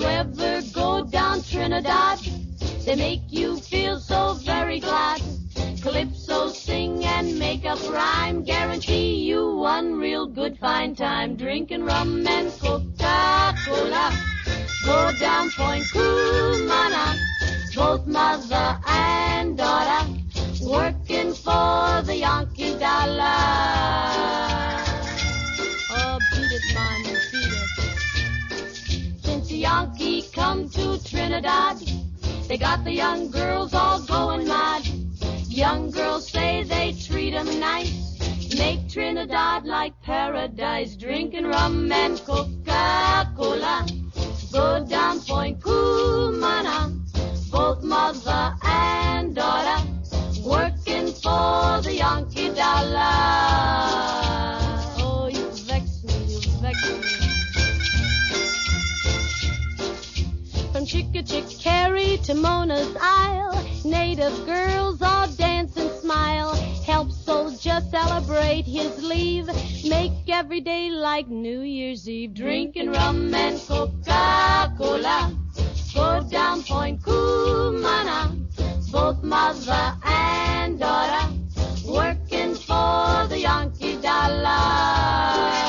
[0.00, 2.18] You ever go down Trinidad,
[2.86, 5.20] they make you feel so very glad.
[5.82, 11.36] Calypso sing and make up rhyme, guarantee you one real good fine time.
[11.36, 14.12] Drinking rum and Coca-Cola,
[14.86, 17.16] go down Point Cumana,
[17.74, 20.08] both mother and daughter,
[20.62, 23.36] working for the Yankee dollar.
[25.92, 27.09] Oh, beat it,
[29.60, 31.76] Yankee come to Trinidad,
[32.48, 34.86] they got the young girls all going mad.
[35.48, 38.16] Young girls say they treat 'em nice,
[38.56, 43.86] make Trinidad like paradise, drinking rum and Coca-Cola.
[44.50, 46.90] Go down Point Cumana,
[47.50, 49.86] both mother and daughter,
[50.42, 54.09] working for the Yankee dollar.
[61.20, 66.54] From Chickachickarry to Mona's Isle, native girls all dance and smile.
[66.86, 69.46] Help soldier celebrate his leave.
[69.84, 72.32] Make every day like New Year's Eve.
[72.32, 75.36] Drinking rum and Coca-Cola.
[75.92, 78.90] Go down Point Cumana.
[78.90, 81.34] Both mother and daughter.
[81.86, 85.59] Working for the Yankee dollar.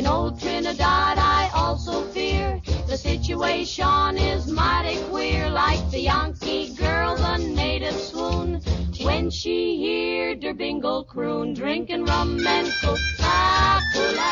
[0.00, 5.50] In old Trinidad, I also fear the situation is mighty queer.
[5.50, 8.62] Like the Yankee girl, the native swoon
[9.02, 14.30] when she heard her bingle croon, drinking rum and Coca-Cola.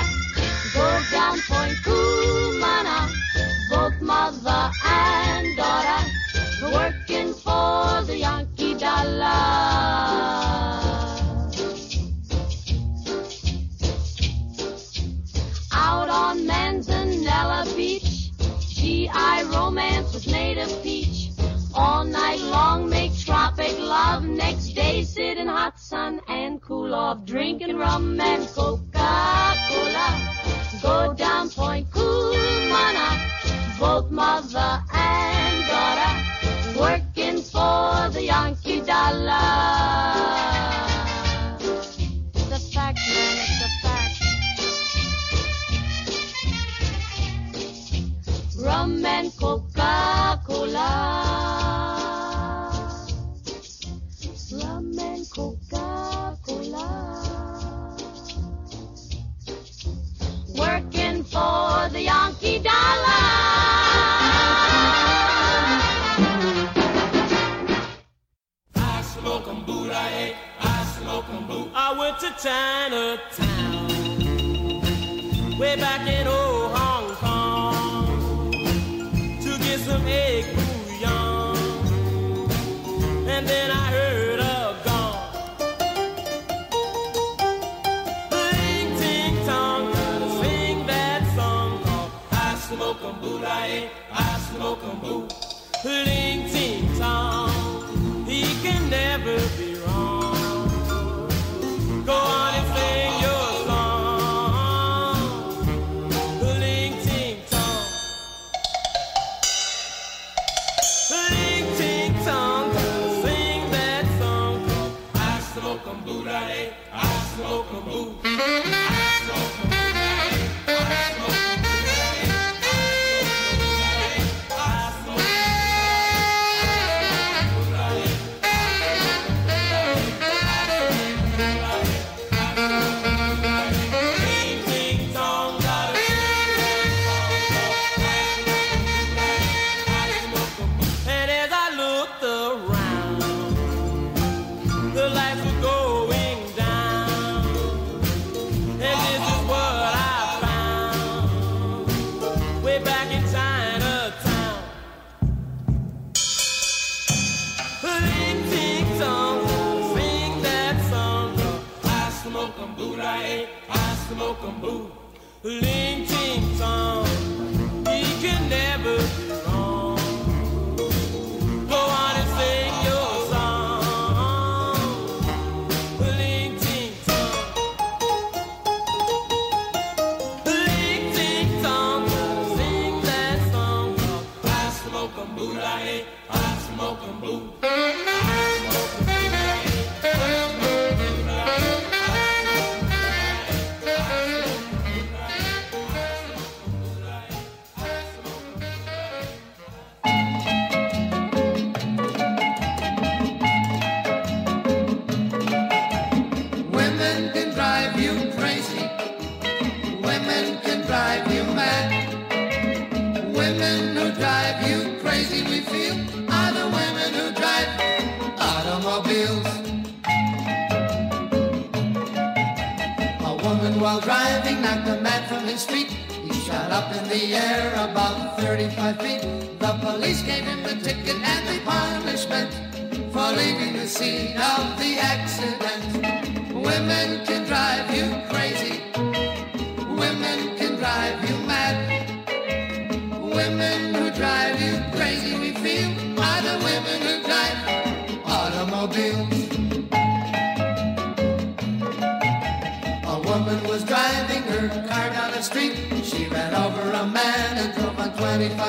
[0.72, 3.10] Go down Point Cumana,
[3.68, 6.02] both mother and daughter,
[6.72, 10.67] working for the Yankee dollar.
[19.12, 21.30] I romance was made of peach.
[21.74, 24.24] All night long make tropic love.
[24.24, 30.08] Next day sit in hot sun and cool off, drinking rum and Coca-Cola.
[30.82, 39.37] Go down Point Cumana, both mother and daughter, working for the Yankee dollar.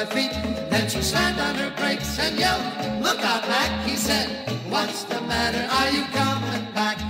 [0.10, 0.32] feet.
[0.70, 2.64] Then she slammed on her brakes and yelled,
[3.02, 4.28] Look out, Mac, he said.
[4.70, 5.64] What's the matter?
[5.78, 7.09] Are you coming back?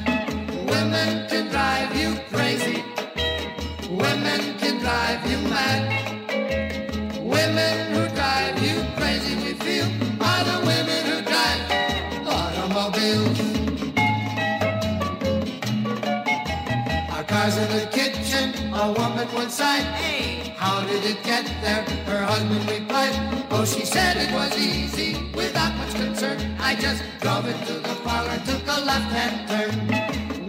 [18.80, 19.84] a woman once sighed.
[20.00, 20.54] Hey.
[20.56, 21.84] How did it get there?
[22.08, 23.14] Her husband replied.
[23.52, 26.38] Oh, she said it was easy, without much concern.
[26.60, 29.76] I just drove into the parlor, took a left-hand turn.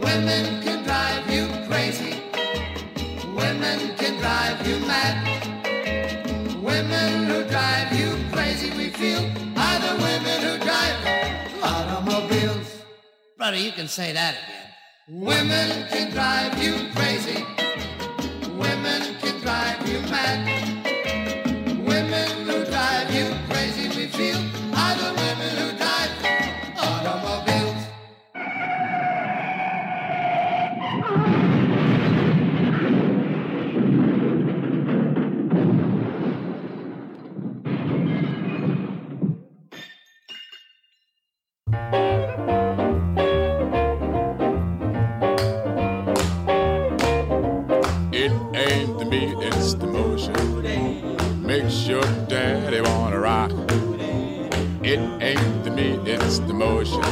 [0.00, 2.14] Women can drive you crazy.
[3.34, 5.14] Women can drive you mad.
[6.62, 9.24] Women who drive you crazy, we feel,
[9.56, 10.96] are the women who drive
[11.62, 12.68] automobiles.
[13.36, 15.22] Brother, you can say that again.
[15.26, 17.44] Women can drive you crazy
[18.60, 19.19] women.
[51.90, 53.50] Your daddy wanna rock.
[54.84, 57.02] It ain't the meat, it's the motion.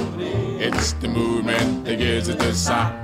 [0.60, 2.94] It's the movement that gives it the sock.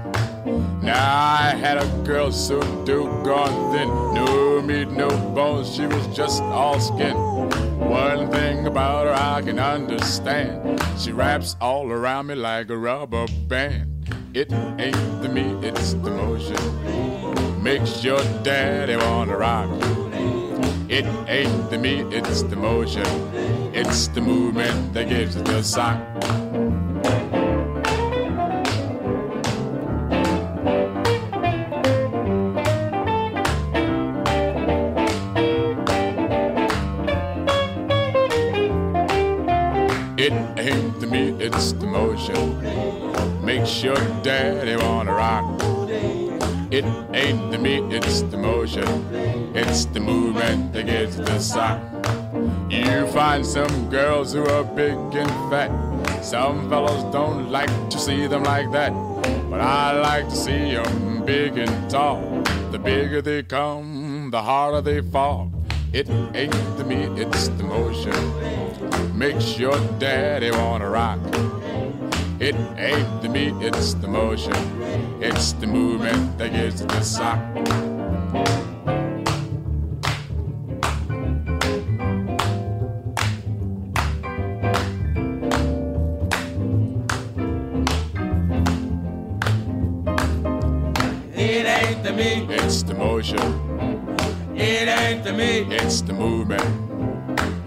[0.80, 6.42] Now I had a girl so doggone thin, no meat, no bones, she was just
[6.42, 7.16] all skin.
[7.80, 13.26] One thing about her I can understand, she wraps all around me like a rubber
[13.48, 13.90] band.
[14.32, 17.62] It ain't the meat, it's the motion.
[17.64, 20.03] Makes your daddy wanna rock.
[20.94, 23.04] It ain't the meat, it's the motion.
[23.74, 25.98] It's the movement that gives it the sock.
[40.16, 43.44] It ain't the meat, it's the motion.
[43.44, 45.53] Makes your daddy wanna rock.
[46.74, 46.84] It
[47.14, 48.88] ain't the meat, it's the motion.
[49.55, 51.80] It's the movement that it the sock.
[52.68, 55.70] You find some girls who are big and fat.
[56.20, 58.92] Some fellows don't like to see them like that.
[59.48, 62.42] But I like to see them big and tall.
[62.72, 65.52] The bigger they come, the harder they fall.
[65.92, 68.18] It ain't the meat, it's the motion.
[69.16, 71.20] Makes your daddy wanna rock.
[72.40, 74.73] It ain't the meat, it's the motion.
[75.26, 77.40] It's the movement that gives it the sock.
[91.36, 93.38] It ain't the me, It's the motion.
[94.56, 96.62] it ain't the me, It's the movement.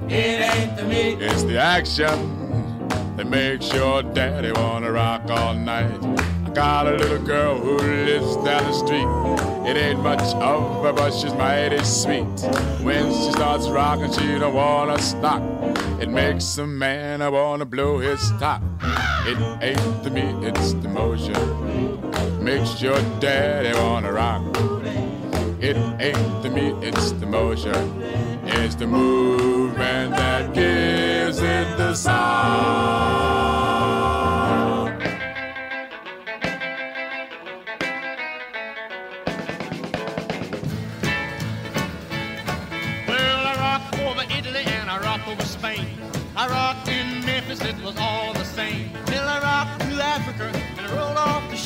[0.09, 5.99] it ain't the me, It's the action that makes your daddy wanna rock all night.
[6.47, 9.69] I got a little girl who lives down the street.
[9.69, 12.23] It ain't much of her, but she's mighty sweet.
[12.81, 15.41] When she starts rocking, she don't wanna stop.
[16.01, 18.61] It makes a man I wanna blow his top.
[19.25, 21.35] It ain't the meat, it's the motion.
[22.41, 24.41] Makes your daddy wanna rock.
[25.59, 28.01] It ain't the meat, it's the motion.
[28.45, 33.56] It's the movement that gives it the sound.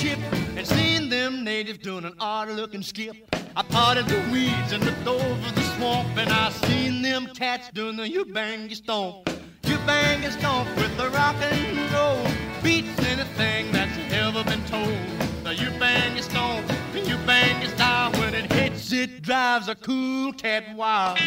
[0.02, 0.20] Ship
[0.58, 3.16] and seen them natives doing an odd looking skip.
[3.56, 7.98] I parted the weeds and looked over the swamp and I seen them cats doing
[7.98, 9.30] the Ubangi stomp.
[9.62, 12.26] Ubangi stomp with the rock and roll
[12.64, 14.98] beats anything that's ever been told.
[15.44, 21.20] The Ubangi stomp, the Ubangi style when it hits it drives a cool cat wild.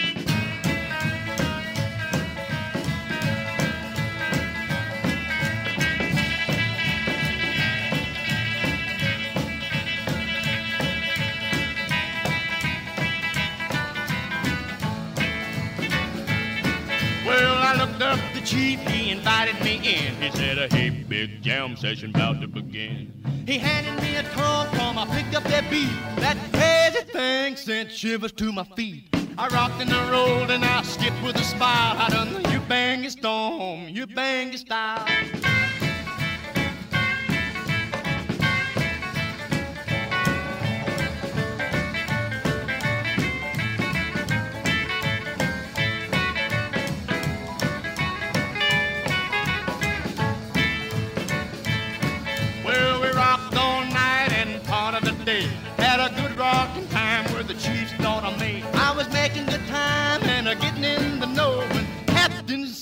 [17.75, 20.15] I looked up the chief, he invited me in.
[20.23, 23.13] He said, hey, big jam session about to begin.
[23.47, 25.91] He handed me a tom tom, I picked up that beat.
[26.17, 29.09] That crazy thing sent shivers to my feet.
[29.37, 31.97] I rocked and I rolled and I skipped with a smile.
[31.99, 35.05] I done the Ubangi stomp, you bang style.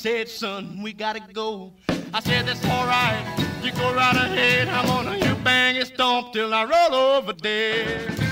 [0.02, 1.72] Said, son, we gotta go.
[2.12, 3.22] I said, that's all right.
[3.62, 4.66] You go right ahead.
[4.66, 8.31] I'm gonna Ubangi stomp till I roll over dead.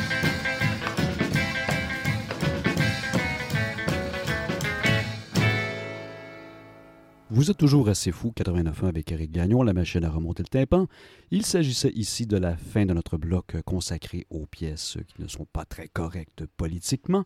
[7.33, 10.89] Vous êtes toujours assez fou, 89.1 avec Eric Gagnon, la machine à remonter le tympan.
[11.31, 15.45] Il s'agissait ici de la fin de notre bloc consacré aux pièces qui ne sont
[15.45, 17.23] pas très correctes politiquement.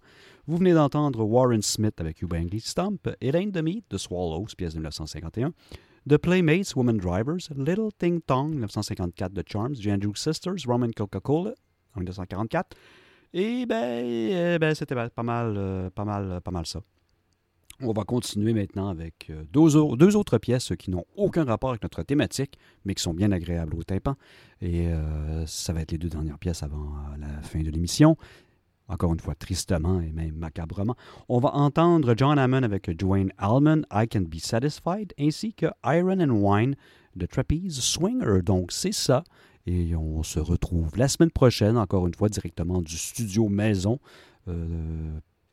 [0.46, 4.48] Vous venez d'entendre Warren Smith avec You Bangly Stomp, It Ain't the Meat de Swallows,
[4.58, 5.54] pièce de 1951,
[6.06, 11.54] The Playmates, Woman Drivers, Little Ting Tong, 1954 de Charms, The Andrew Sisters, Roman Coca-Cola,
[11.94, 12.76] en 1944.
[13.32, 16.82] Et ben, euh, ben c'était pas mal, euh, pas mal, pas mal ça.
[17.80, 21.70] On va continuer maintenant avec euh, deux, au- deux autres pièces qui n'ont aucun rapport
[21.70, 24.14] avec notre thématique, mais qui sont bien agréables au tympan.
[24.60, 28.16] Et euh, ça va être les deux dernières pièces avant euh, la fin de l'émission.
[28.86, 30.94] encore une fois tristement et même macabrement.
[31.28, 36.20] On va entendre John Hammond avec Dwayne Allman, I Can Be Satisfied, ainsi que Iron
[36.20, 36.76] and Wine
[37.16, 38.42] de Trapeze Swinger.
[38.42, 39.24] Donc c'est ça.
[39.66, 43.98] Et on se retrouve la semaine prochaine, encore une fois, directement du studio maison.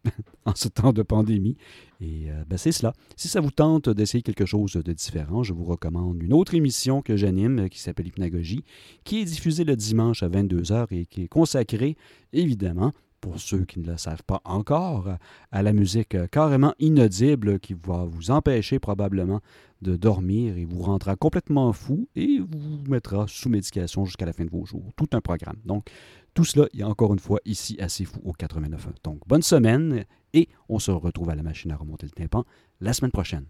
[0.45, 1.57] en ce temps de pandémie.
[1.99, 2.93] Et euh, ben, c'est cela.
[3.15, 7.01] Si ça vous tente d'essayer quelque chose de différent, je vous recommande une autre émission
[7.01, 8.63] que j'anime euh, qui s'appelle Hypnagogie,
[9.03, 11.95] qui est diffusée le dimanche à 22h et qui est consacrée,
[12.33, 12.91] évidemment,
[13.21, 15.07] pour ceux qui ne le savent pas encore,
[15.51, 19.41] à la musique carrément inaudible qui va vous empêcher probablement
[19.81, 24.45] de dormir et vous rendra complètement fou et vous mettra sous médication jusqu'à la fin
[24.45, 24.91] de vos jours.
[24.95, 25.57] Tout un programme.
[25.65, 25.85] Donc,
[26.33, 28.87] tout cela, il y a encore une fois ici assez fou au 89.
[29.03, 32.45] Donc, bonne semaine et on se retrouve à la machine à remonter le tympan
[32.79, 33.45] la semaine prochaine.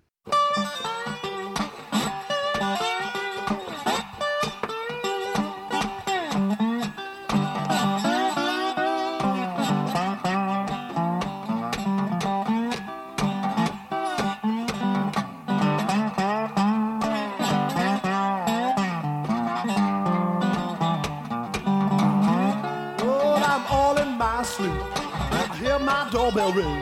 [26.21, 26.79] Doorbell ring.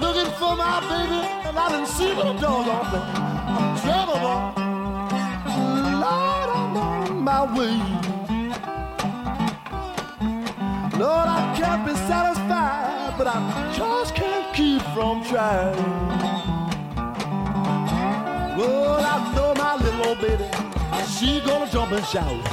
[0.00, 3.06] Looking for my baby, and I didn't see no doggone thing.
[3.56, 4.52] I'm trouble, uh,
[6.04, 7.76] Lord, I'm on my way.
[10.98, 13.38] Lord, I can't be satisfied, but I
[13.74, 15.76] just can't keep from trying.
[18.58, 20.48] Well, I know my little old baby,
[21.14, 22.44] she gonna jump and shout.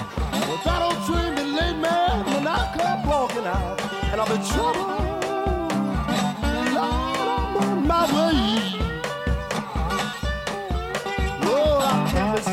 [0.48, 3.82] But that old train be late, man, when I come walking out,
[4.12, 5.07] and I'll be trouble.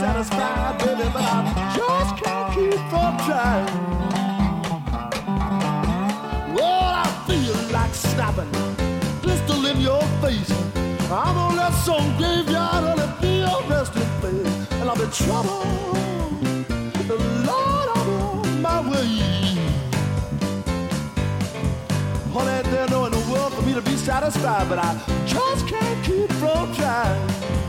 [0.04, 3.74] Satisfied, baby, but I just can't keep from trying.
[6.54, 8.52] Well, I feel like snapping,
[9.22, 10.50] pistol in your face.
[11.10, 15.64] I'm on that some graveyard it be a resting place, and I'll be trouble.
[17.48, 19.08] Lord, I'm on my way.
[22.34, 24.90] Honey, there's no in the world for me to be satisfied, but I
[25.24, 27.63] just can't keep from trying.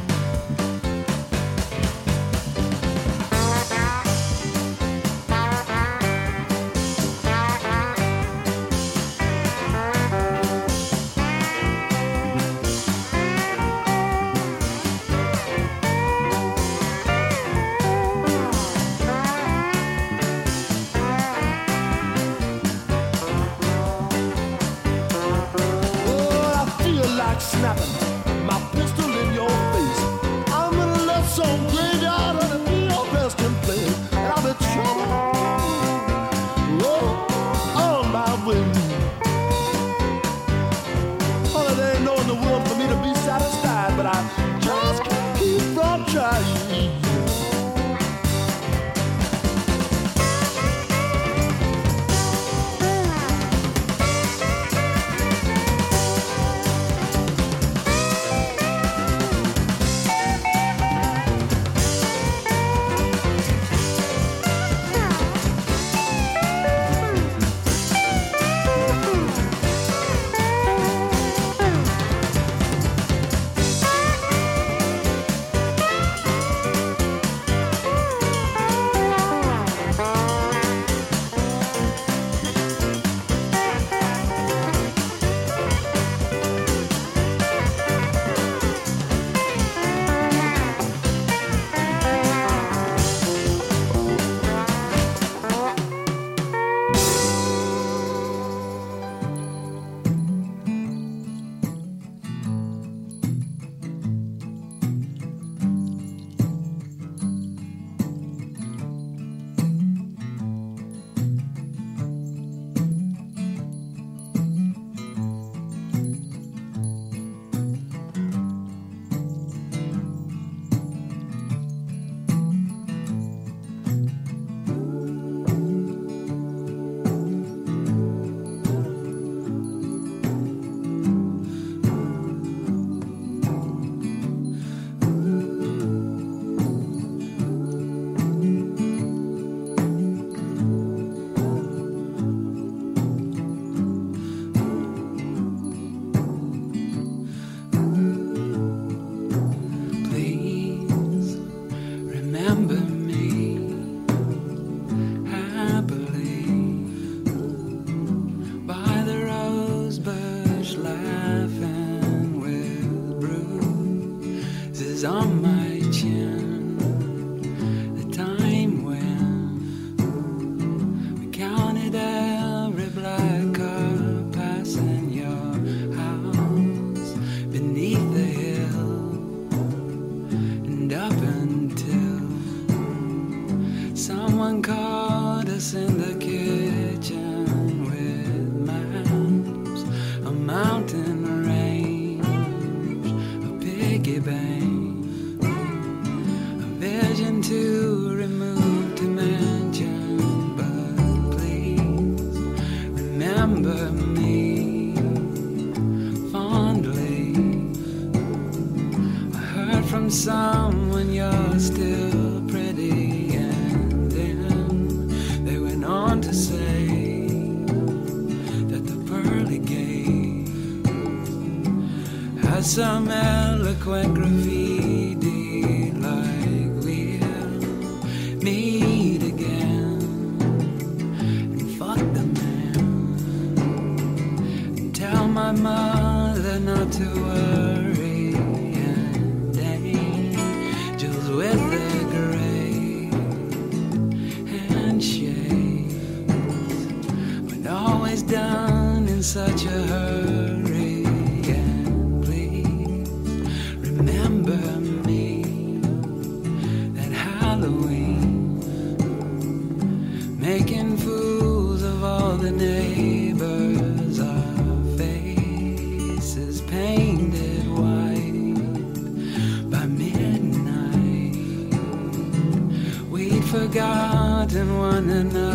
[274.55, 275.54] Forgotten one another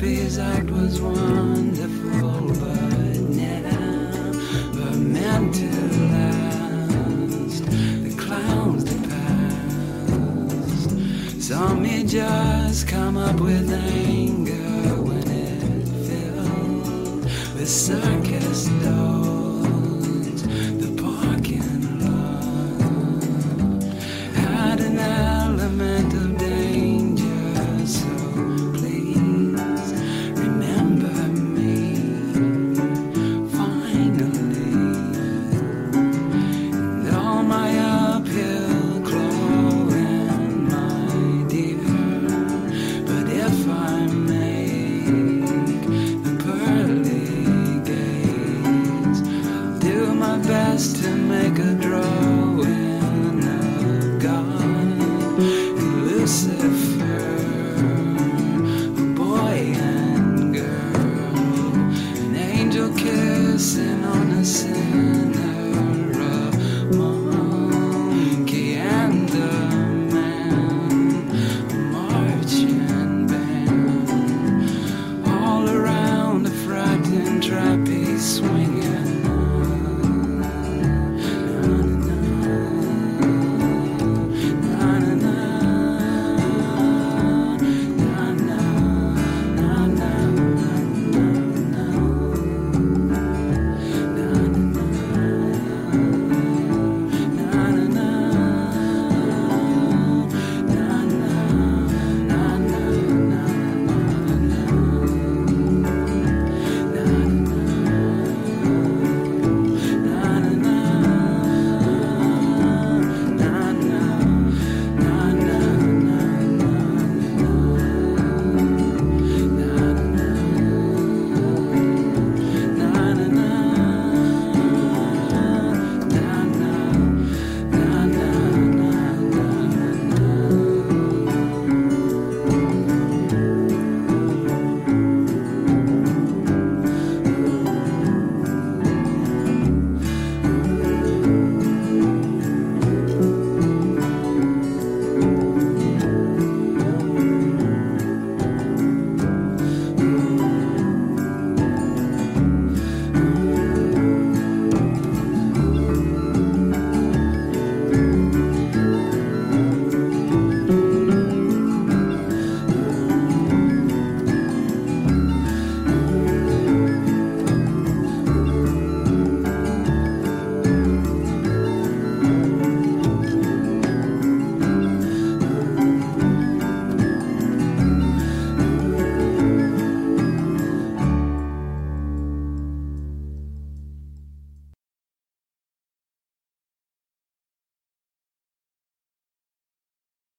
[0.00, 1.39] trapeze act was wonderful